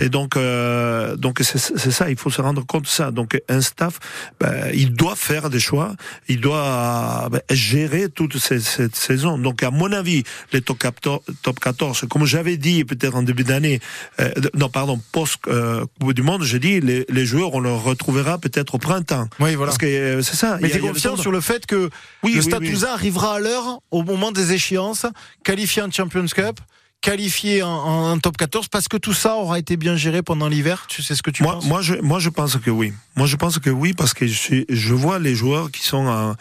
[0.00, 3.10] Et donc, euh, donc c'est c'est ça, il faut se rendre compte de ça.
[3.10, 3.98] Donc, un staff,
[4.40, 5.94] ben, il doit faire des choix,
[6.28, 9.38] il doit ben, gérer toute cette, cette saison.
[9.38, 13.44] Donc, à mon avis, les top 14, top 14 comme j'avais dit peut-être en début
[13.44, 13.80] d'année,
[14.20, 17.70] euh, non, pardon, post euh, Coupe du Monde, j'ai dit les, les joueurs, on les
[17.70, 19.28] retrouvera peut-être au printemps.
[19.40, 19.70] Oui, voilà.
[19.70, 20.58] Parce que euh, c'est ça.
[20.60, 21.90] Mais a- t'es confiant sur le fait que
[22.22, 25.06] Oui, le oui, Stade arrivera à l'heure au moment des échéances,
[25.44, 26.60] qualifié en Champions Cup,
[27.00, 30.86] qualifié en, top 14, parce que tout ça aura été bien géré pendant l'hiver.
[30.88, 31.66] Tu sais ce que tu moi, penses?
[31.66, 32.92] moi, je, moi, je pense que oui.
[33.16, 36.06] Moi, je pense que oui, parce que je, suis, je vois les joueurs qui sont
[36.06, 36.34] en,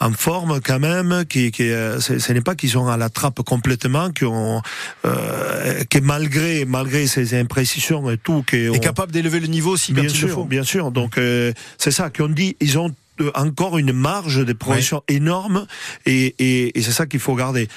[0.00, 3.08] en forme quand même, qui, qui euh, ce ce n'est pas qu'ils sont à la
[3.08, 4.62] trappe complètement, qui ont,
[5.04, 9.92] euh, que malgré, malgré ces imprécisions et tout, qui est capable d'élever le niveau quand
[9.92, 10.90] bien il sûr, bien sûr.
[10.90, 12.56] Donc euh, c'est ça qu'on dit.
[12.60, 12.94] Ils ont
[13.34, 15.66] encore une marge de progression énorme,
[16.04, 17.68] et, et, et c'est ça qu'il faut garder.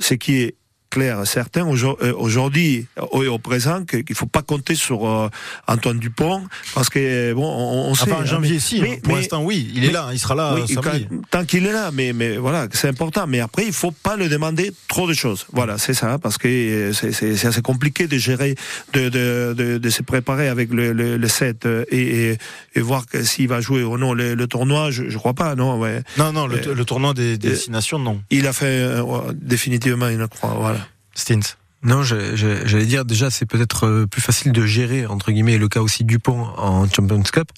[0.00, 0.54] Ce qui est
[0.90, 5.28] clair, certain aujourd- euh, aujourd'hui au, au présent qu'il faut pas compter sur euh,
[5.68, 6.42] Antoine Dupont
[6.74, 9.42] parce que bon on, on sait Enfin, en hein, janvier, mais- si, mais- pour l'instant,
[9.44, 11.06] oui, il est là, il sera là oui, samedi.
[11.08, 13.26] quand- tant qu'il est là, mais mais voilà, c'est important.
[13.26, 15.46] Mais après, il faut pas le demander trop de choses.
[15.52, 18.54] Voilà, c'est ça, parce que euh, c'est- assez compliqué de gérer,
[18.92, 22.38] de de, de, de se préparer avec le le, le set et, et,
[22.74, 24.90] et voir s'il va jouer ou non le, le tournoi.
[24.90, 26.02] Je, je crois pas, non, ouais.
[26.18, 28.20] Non, non, le, tournoi des, des destinations, non.
[28.30, 29.02] Il a fait euh,
[29.34, 30.79] définitivement, il croit, voilà.
[31.14, 31.56] Stins.
[31.82, 35.80] Non, j'allais dire déjà c'est peut-être euh, plus facile de gérer entre guillemets le cas
[35.80, 37.50] aussi Dupont en Champions Cup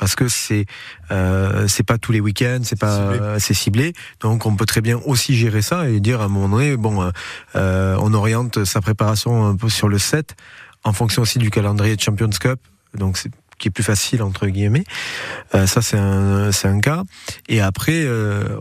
[0.00, 0.64] parce que c'est
[1.10, 3.92] euh, c'est pas tous les week-ends, c'est pas euh, c'est ciblé.
[4.20, 7.02] Donc on peut très bien aussi gérer ça et dire à un moment donné bon
[7.02, 7.10] euh,
[7.54, 10.34] euh, on oriente sa préparation un peu sur le 7
[10.84, 12.58] en fonction aussi du calendrier de Champions Cup.
[12.94, 14.84] Donc c'est qui est plus facile entre guillemets.
[15.54, 17.04] Euh, ça c'est un c'est un cas
[17.48, 18.58] et après euh,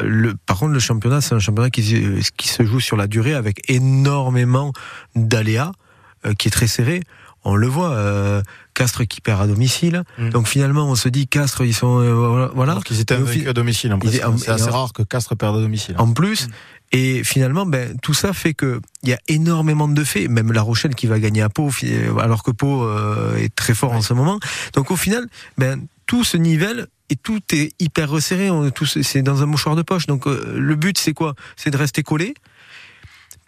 [0.00, 3.06] le, par contre, le championnat, c'est un championnat qui, se- qui se joue sur la
[3.06, 4.72] durée avec énormément
[5.14, 5.72] d'aléas,
[6.26, 7.02] euh, qui est très serré.
[7.44, 8.42] On le voit, euh,
[8.74, 10.02] Castres qui perd à domicile.
[10.32, 12.72] Donc finalement, on se dit Castres, ils sont euh, voilà.
[12.72, 13.18] Alors qu'ils étaient à
[13.52, 13.92] domicile.
[13.92, 14.10] en plus.
[14.38, 15.94] C'est assez rare que Castres perde à domicile.
[15.98, 16.48] en plus.
[16.90, 20.28] Et finalement, ben, tout ça fait que il y a énormément de faits.
[20.28, 21.70] Même La Rochelle qui va gagner à Pau,
[22.20, 24.40] alors que Pau euh, est très fort en ce moment.
[24.74, 25.26] Donc au final,
[25.58, 28.48] ben, tout se nivelle et tout est hyper resserré.
[29.02, 30.06] C'est dans un mouchoir de poche.
[30.06, 31.34] Donc euh, le but, c'est quoi?
[31.54, 32.34] C'est de rester collé,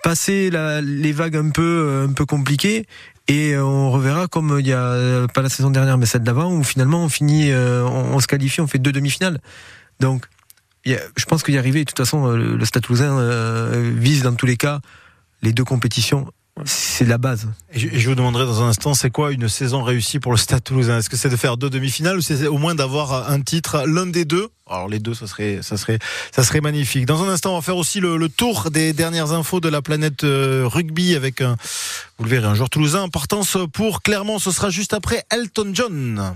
[0.04, 0.50] passer
[0.82, 2.86] les vagues un peu, euh, un peu compliquées.
[3.26, 6.52] Et euh, on reverra comme il y a pas la saison dernière mais celle d'avant
[6.52, 9.40] où finalement on finit, on, se qualifie, on fait deux demi-finales.
[9.98, 10.26] Donc
[10.84, 14.80] y je pense qu'y arriver, de toute façon, le, le vise dans tous les cas
[15.42, 16.30] les deux compétitions.
[16.64, 17.48] C'est la base.
[17.72, 20.32] Et je, et je vous demanderai dans un instant, c'est quoi une saison réussie pour
[20.32, 20.98] le Stade Toulousain?
[20.98, 24.06] Est-ce que c'est de faire deux demi-finales ou c'est au moins d'avoir un titre, l'un
[24.06, 24.48] des deux?
[24.68, 25.98] Alors les deux, ça serait, ça serait,
[26.34, 27.06] ça serait magnifique.
[27.06, 29.82] Dans un instant, on va faire aussi le, le tour des dernières infos de la
[29.82, 31.56] planète euh, rugby avec un,
[32.18, 33.02] vous le verrez, un joueur toulousain.
[33.02, 36.34] Importance pour Clermont, ce sera juste après Elton John.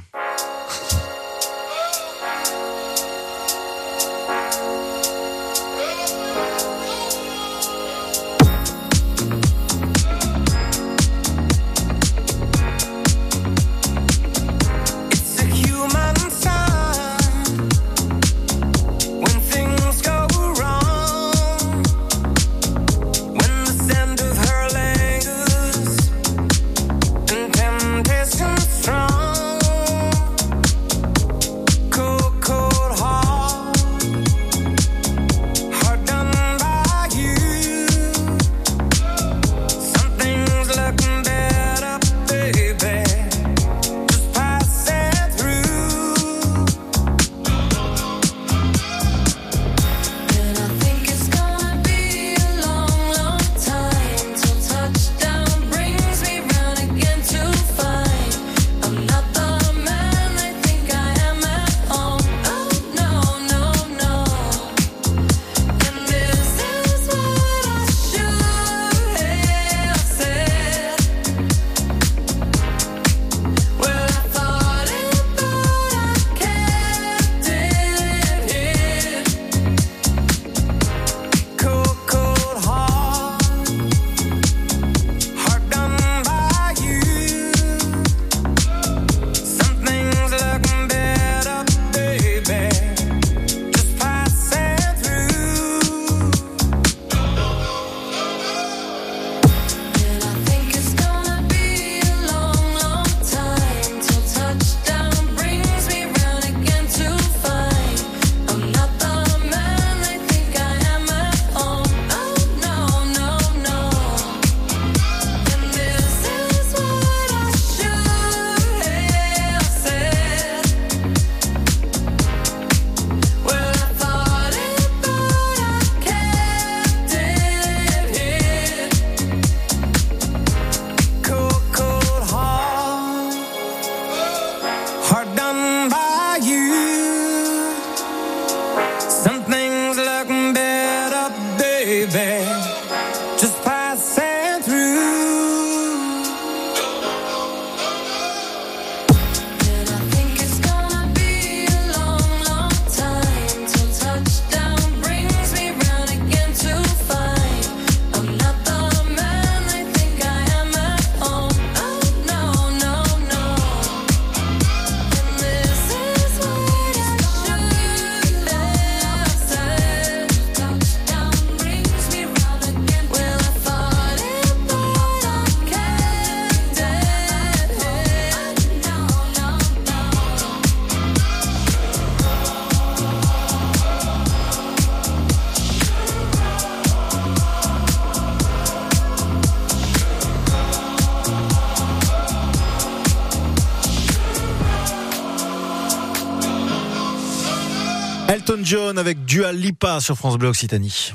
[199.64, 201.14] Lipa sur France Bleu Occitanie.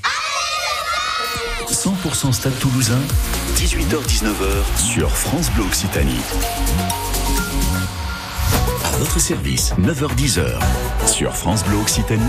[1.68, 2.97] 100% Stade Toulousain,
[3.58, 6.20] 18h-19h sur France Bleu Occitanie.
[8.84, 10.60] À votre service, 9h-10h
[11.10, 12.22] sur France Bleu Occitanie.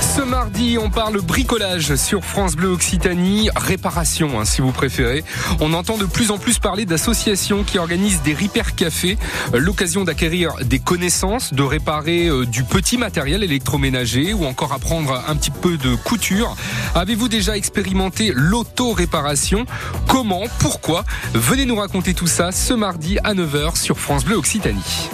[0.00, 5.24] Ce mardi, on parle bricolage sur France Bleu Occitanie, réparation hein, si vous préférez.
[5.60, 9.18] On entend de plus en plus parler d'associations qui organisent des repair cafés,
[9.52, 15.22] euh, l'occasion d'acquérir des connaissances, de réparer euh, du petit matériel électroménager ou encore apprendre
[15.28, 16.56] un petit peu de couture.
[16.94, 19.66] Avez-vous déjà expérimenté l'auto-réparation?
[20.08, 20.44] Comment?
[20.60, 21.04] Pourquoi?
[21.34, 25.10] Venez nous raconter tout ça ce mardi à 9h sur France Bleu Occitanie.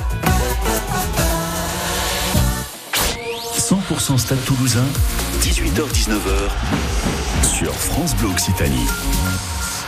[4.00, 4.86] 100% Stade Toulousain,
[5.42, 6.50] 18h-19h
[7.46, 8.86] sur France Bleu Occitanie.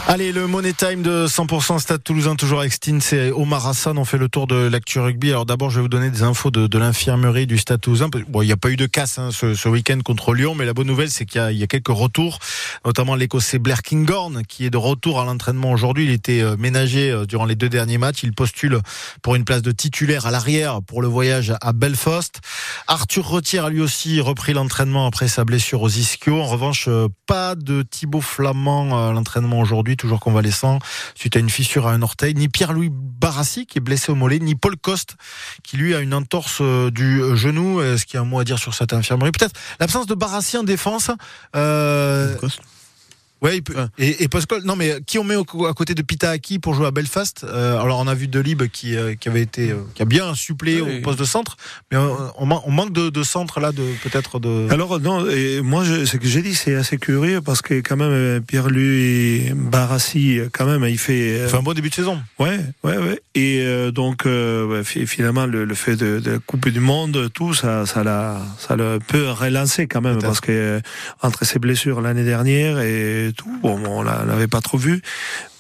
[0.09, 3.97] Allez, le Money Time de 100% Stade Toulousain, toujours avec Stin, c'est Omar Hassan.
[3.97, 5.31] On fait le tour de l'actu rugby.
[5.31, 8.09] Alors d'abord, je vais vous donner des infos de, l'infirmerie du Stade Toulousain.
[8.29, 10.75] Bon, il n'y a pas eu de casse hein, ce, week-end contre Lyon, mais la
[10.75, 12.41] bonne nouvelle, c'est qu'il y, a quelques retours,
[12.85, 16.05] notamment l'Écossais Blair Kinghorn, qui est de retour à l'entraînement aujourd'hui.
[16.05, 18.25] Il était euh, ménagé euh, durant les deux derniers matchs.
[18.25, 18.81] Il postule
[19.23, 22.41] pour une place de titulaire à l'arrière pour le voyage à Belfast.
[22.89, 26.41] Arthur Retière a lui aussi repris l'entraînement après sa blessure aux ischio.
[26.41, 30.79] En revanche, euh, pas de Thibaut Flamand à l'entraînement aujourd'hui toujours convalescent
[31.15, 34.39] suite à une fissure à un orteil, ni Pierre-Louis Barassi qui est blessé au mollet,
[34.39, 35.17] ni Paul Coste
[35.63, 37.81] qui lui a une entorse du genou.
[37.81, 39.33] Est-ce qu'il y a un mot à dire sur cette infirmerie?
[39.33, 41.11] Peut-être l'absence de Barassi en défense.
[41.57, 42.37] Euh...
[43.43, 43.75] Ouais, il peut.
[43.99, 46.87] Et, et Pascal, non mais qui on met au, à côté de Pitaaki pour jouer
[46.87, 47.45] à Belfast?
[47.45, 50.35] Euh, Alors on a vu Delib qui, euh, qui avait été, euh, qui a bien
[50.35, 50.99] suppléé Oui.
[50.99, 51.57] au poste de centre,
[51.91, 54.69] mais on, on man- on manque de, de centre là, de peut-être de.
[54.71, 57.97] Alors non, et moi je- ce que j'ai dit c'est assez curieux parce que quand
[57.97, 62.21] même Pierre-Louis Barassi quand même il fait, euh, fait un bon début de saison.
[62.39, 63.21] Ouais, ouais, ouais.
[63.35, 67.29] Et euh, donc euh, ouais, finalement le, le fait de, de la Coupe du Monde,
[67.35, 70.81] tout ça, ça l'a, ça l'a un peu relancé quand même parce que euh,
[71.23, 75.03] entre ses blessures l'année dernière et tout, bon, on l'a- l'avait pas trop vu.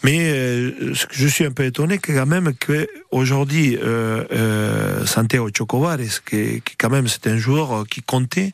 [0.04, 5.50] Mais euh, je suis un peu étonné que quand même que aujourd'hui euh, euh, Santiago
[6.78, 8.52] quand même c'est un joueur euh, qui comptait.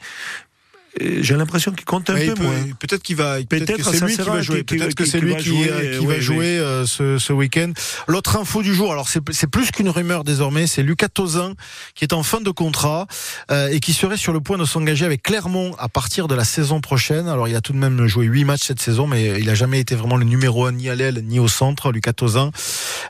[1.03, 2.55] Euh, J'ai l'impression qu'il compte un Mais peu peut- moins.
[2.79, 4.59] Peut-être qu'il va, peut-être que c'est lui qui sera va jouer.
[4.65, 6.59] qui- qui- Peut-être que qui- c'est qui lui va qui, jouer, euh, qui va jouer
[6.59, 7.73] euh, ce, ce week-end.
[8.07, 11.55] L'autre info du jour, alors c'est plus qu'une rumeur désormais, c'est Lucas Tozin
[11.95, 13.07] qui est en fin de contrat
[13.51, 16.45] euh, et qui serait sur le point de s'engager avec Clermont à partir de la
[16.45, 17.29] saison prochaine.
[17.29, 19.81] Alors il a tout de même joué huit matchs cette saison, mais il a jamais
[19.81, 21.93] été vraiment le numéro un ni à l'aile ni au centre.
[21.93, 22.51] Lucas Tozin.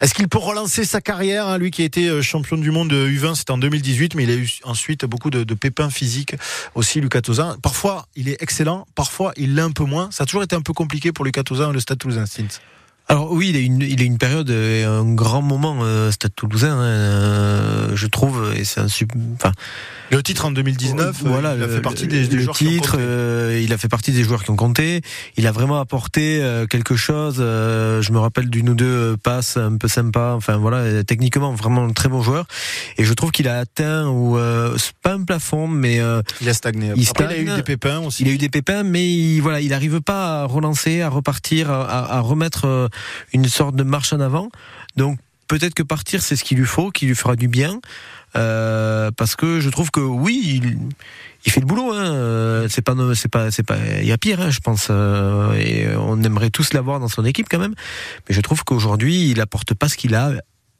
[0.01, 2.89] Est-ce qu'il peut relancer sa carrière hein, Lui qui a été euh, champion du monde
[2.91, 6.35] de U20, c'était en 2018, mais il a eu ensuite beaucoup de, de pépins physiques
[6.75, 7.01] aussi.
[7.01, 7.57] Lucas Tozin.
[7.63, 7.78] Parfois
[8.17, 10.11] il est excellent, parfois il l'est un peu moins.
[10.11, 12.25] Ça a toujours été un peu compliqué pour Lucas Tozin le Stade Toulousain.
[13.09, 17.97] Alors oui, il a une, période, et un grand moment euh, Stade Toulousain, hein, euh,
[17.97, 18.89] je trouve, et c'est un
[19.35, 19.53] enfin.
[20.11, 22.67] Le titre en 2019, voilà, euh, il a le- fait partie le- des, joueurs qui
[22.67, 23.03] ont titre, compté.
[23.03, 25.03] euh, il a fait partie des joueurs qui ont compté.
[25.37, 27.37] Il a vraiment apporté euh, quelque chose.
[27.41, 30.33] euh, je me rappelle d'une ou deux euh, passes un peu sympa.
[30.35, 32.47] Enfin voilà, euh, techniquement vraiment un très bon joueur.
[32.97, 36.55] Et je trouve qu'il a atteint ou euh, pas un plafond, mais euh, il a
[36.55, 36.93] stagné.
[36.97, 38.23] Il, Après, il a eu des pépins aussi.
[38.23, 41.71] Il a eu des pépins, mais il, voilà, il n'arrive pas à relancer, à repartir,
[41.71, 42.89] à, à- remettre euh,
[43.35, 44.49] une sorte de marche en avant.
[44.97, 47.81] Donc peut-être que partir, c'est ce qu'il lui faut, qui lui fera du bien.
[48.37, 50.63] Euh, parce que je trouve que oui,
[51.45, 51.93] il, fait le boulot.
[51.93, 52.13] Hein.
[52.13, 53.77] Euh, C'est pas, c'est pas, c'est pas.
[54.01, 54.89] Il y a pire, hein, je pense.
[54.91, 57.75] euh, et on aimerait tous l'avoir dans son équipe quand même.
[58.29, 60.33] Mais je trouve qu'aujourd'hui, il apporte pas ce qu'il a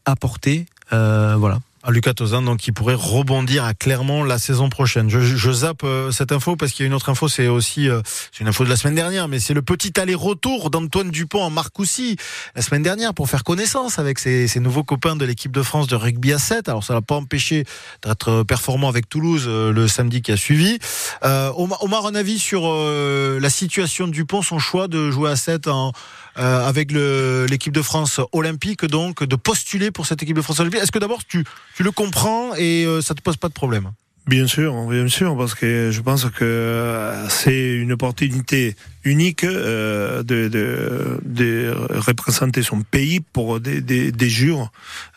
[0.05, 0.67] apporté.
[0.91, 1.61] Voilà.
[1.83, 5.09] À Lucas Tozan, donc qui pourrait rebondir à Clermont la saison prochaine.
[5.09, 7.89] Je, je zappe euh, cette info parce qu'il y a une autre info, c'est aussi
[7.89, 8.01] euh,
[8.33, 11.51] c'est une info de la semaine dernière, mais c'est le petit aller-retour d'Antoine Dupont en
[11.51, 12.17] Marcoussis
[12.55, 15.87] la semaine dernière pour faire connaissance avec ses, ses nouveaux copains de l'équipe de France
[15.87, 16.69] de rugby à 7.
[16.69, 17.65] Alors ça l'a pas empêché
[18.05, 20.79] d'être performant avec Toulouse euh, le samedi qui a suivi.
[21.25, 25.31] Euh, Omar, Omar, un avis sur euh, la situation de Dupont, son choix de jouer
[25.31, 25.93] à 7 en,
[26.39, 30.81] euh, avec l'équipe de France olympique, donc de postuler pour cette équipe de France olympique.
[30.81, 31.45] Est-ce que d'abord tu,
[31.77, 33.91] tu le comprends et euh, ça te pose pas de problème?
[34.29, 41.75] Bien sûr, bien sûr, parce que je pense que c'est une opportunité unique euh, de,
[42.07, 44.13] représenter son pays pour des, des.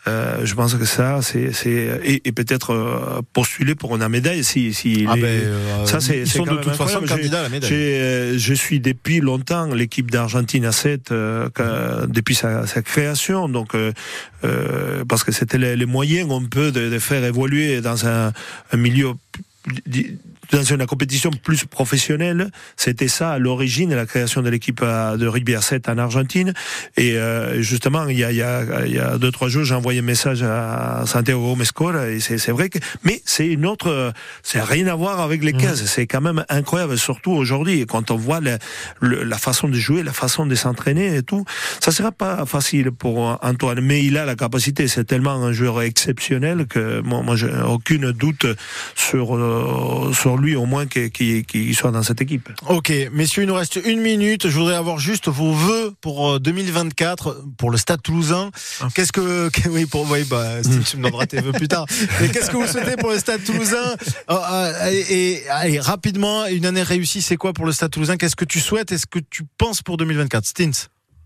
[0.07, 4.43] Euh, je pense que ça, c'est c'est et, et peut-être euh, postuler pour une médaille
[4.43, 7.41] si si Ah les- ben, euh, ça c'est ils c'est sont de toute façon candidats
[7.41, 7.69] à la médaille.
[7.99, 13.47] euh, je suis depuis longtemps l'équipe d'Argentine à 7 euh, que- depuis sa, sa création,
[13.47, 13.75] donc
[15.07, 18.33] parce que c'était les, les moyens un peu de, de faire évoluer dans un,
[18.73, 19.11] un milieu
[20.51, 22.49] dans une compétition plus professionnelle.
[22.77, 26.53] C'était ça à l'origine, la création de l'équipe euh, de rugby à 7 en Argentine.
[26.97, 29.63] Et euh, justement, il y a, il y, a, il y a deux trois jours,
[29.63, 34.13] j'ai envoyé un message à Santiago Mescora et c'est vrai que, mais c'est une autre,
[34.43, 35.85] c'est rien à voir avec les 15.
[35.85, 38.57] C'est quand même incroyable, surtout aujourd'hui quand on voit la,
[38.99, 41.45] le- la façon de jouer, la façon de s'entraîner et tout.
[41.79, 44.87] Ça sera pas facile pour Antoine, mais il a la capacité.
[44.87, 48.45] C'est tellement un joueur exceptionnel que moi, moi, j'ai aucune doute
[48.95, 52.49] sur euh, sur lui au moins qu'il soit dans cette équipe.
[52.67, 54.49] Ok, messieurs, il nous reste une minute.
[54.49, 58.51] Je voudrais avoir juste vos vœux pour euh, 2024 pour le Stade Toulousain.
[58.95, 61.85] Qu'est-ce que, oui, pour, oui, bah, Steve, tu me donneras tes vœux plus tard.
[62.19, 63.95] Mais qu'est-ce que vous souhaitez pour le Stade Toulousain
[64.29, 68.17] Euh, euh, et, et- allez, rapidement, une année réussie, c'est quoi pour le Stade Toulousain?
[68.17, 68.91] Qu'est-ce que tu souhaites?
[68.91, 70.71] Est-ce que tu penses pour 2024 Stins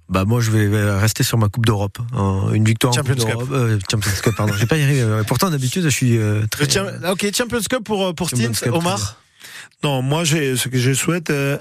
[0.07, 1.97] Bah moi je vais euh, rester sur ma Coupe d'Europe.
[2.15, 3.33] Euh, Une victoire en Champions Coupe Cup.
[3.33, 3.49] d'Europe.
[3.51, 4.53] Euh, Champions Cup, pardon.
[4.57, 5.01] J'ai pas y arrivé.
[5.01, 6.69] Euh, Pourtant d'habitude je suis euh, très.
[6.69, 9.17] Cham- Ok, Champions Cup pour, pour Champions Cup, Omar
[9.83, 11.57] Non, moi, j'ai, ce que je souhaite, euh,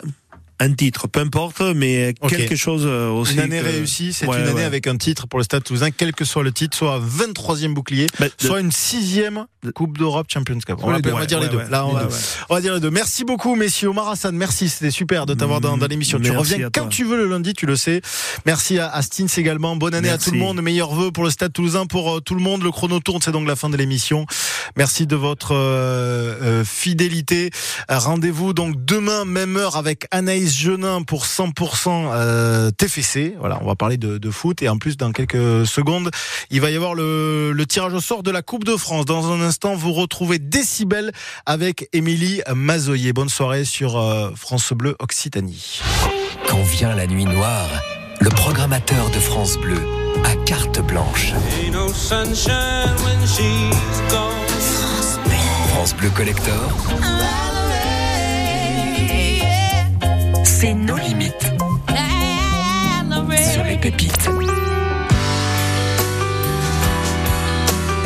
[0.61, 3.35] un titre, peu importe, mais quelque chose euh, aussi.
[3.35, 4.63] Une année que- réussie, c'est Ouais, une année ouais.
[4.65, 8.07] avec un titre pour le Stade Toulousain, quel que soit le titre, soit 23e bouclier,
[8.21, 10.77] Bah, de- soit une sixième Coupe d'Europe Champions Cup.
[10.83, 11.61] On, Ouais, va- on va ouais, dire les deux.
[11.71, 12.07] Là, on, va,
[12.51, 12.91] on dire les deux.
[12.91, 13.89] Merci beaucoup, messieurs.
[13.89, 14.69] Omar Hassan, merci.
[14.69, 16.21] C'était super de t'avoir dans, dans l'émission.
[16.21, 18.03] Tu reviens quand tu veux le lundi, tu le sais.
[18.45, 19.75] Merci à, à Stins également.
[19.77, 20.61] Bonne année à tout le monde.
[20.61, 22.63] Meilleurs vœux pour le Stade Toulousain, pour euh, tout le monde.
[22.63, 24.27] Le chrono tourne, c'est donc la fin de l'émission.
[24.77, 27.51] Merci de votre euh, euh, fidélité.
[27.89, 33.37] Rendez-vous donc demain, même heure, avec Anaïs Genin pour 100% euh, TFC.
[33.39, 34.63] Voilà, on va parler de, de foot.
[34.63, 36.11] Et en plus, dans quelques secondes,
[36.51, 39.05] il va y avoir le, le tirage au sort de la Coupe de France.
[39.05, 41.13] Dans un instant, vous retrouvez Décibel
[41.47, 43.13] avec Émilie Mazoyer.
[43.13, 45.81] Bonne soirée sur euh, France Bleu Occitanie.
[46.49, 47.69] Quand vient la nuit noire,
[48.21, 49.81] le programmateur de France Bleu
[50.25, 51.33] a carte blanche.
[55.69, 56.71] France Bleu Collector,
[60.65, 61.53] c'est nos limites
[63.53, 64.44] sur les pépites.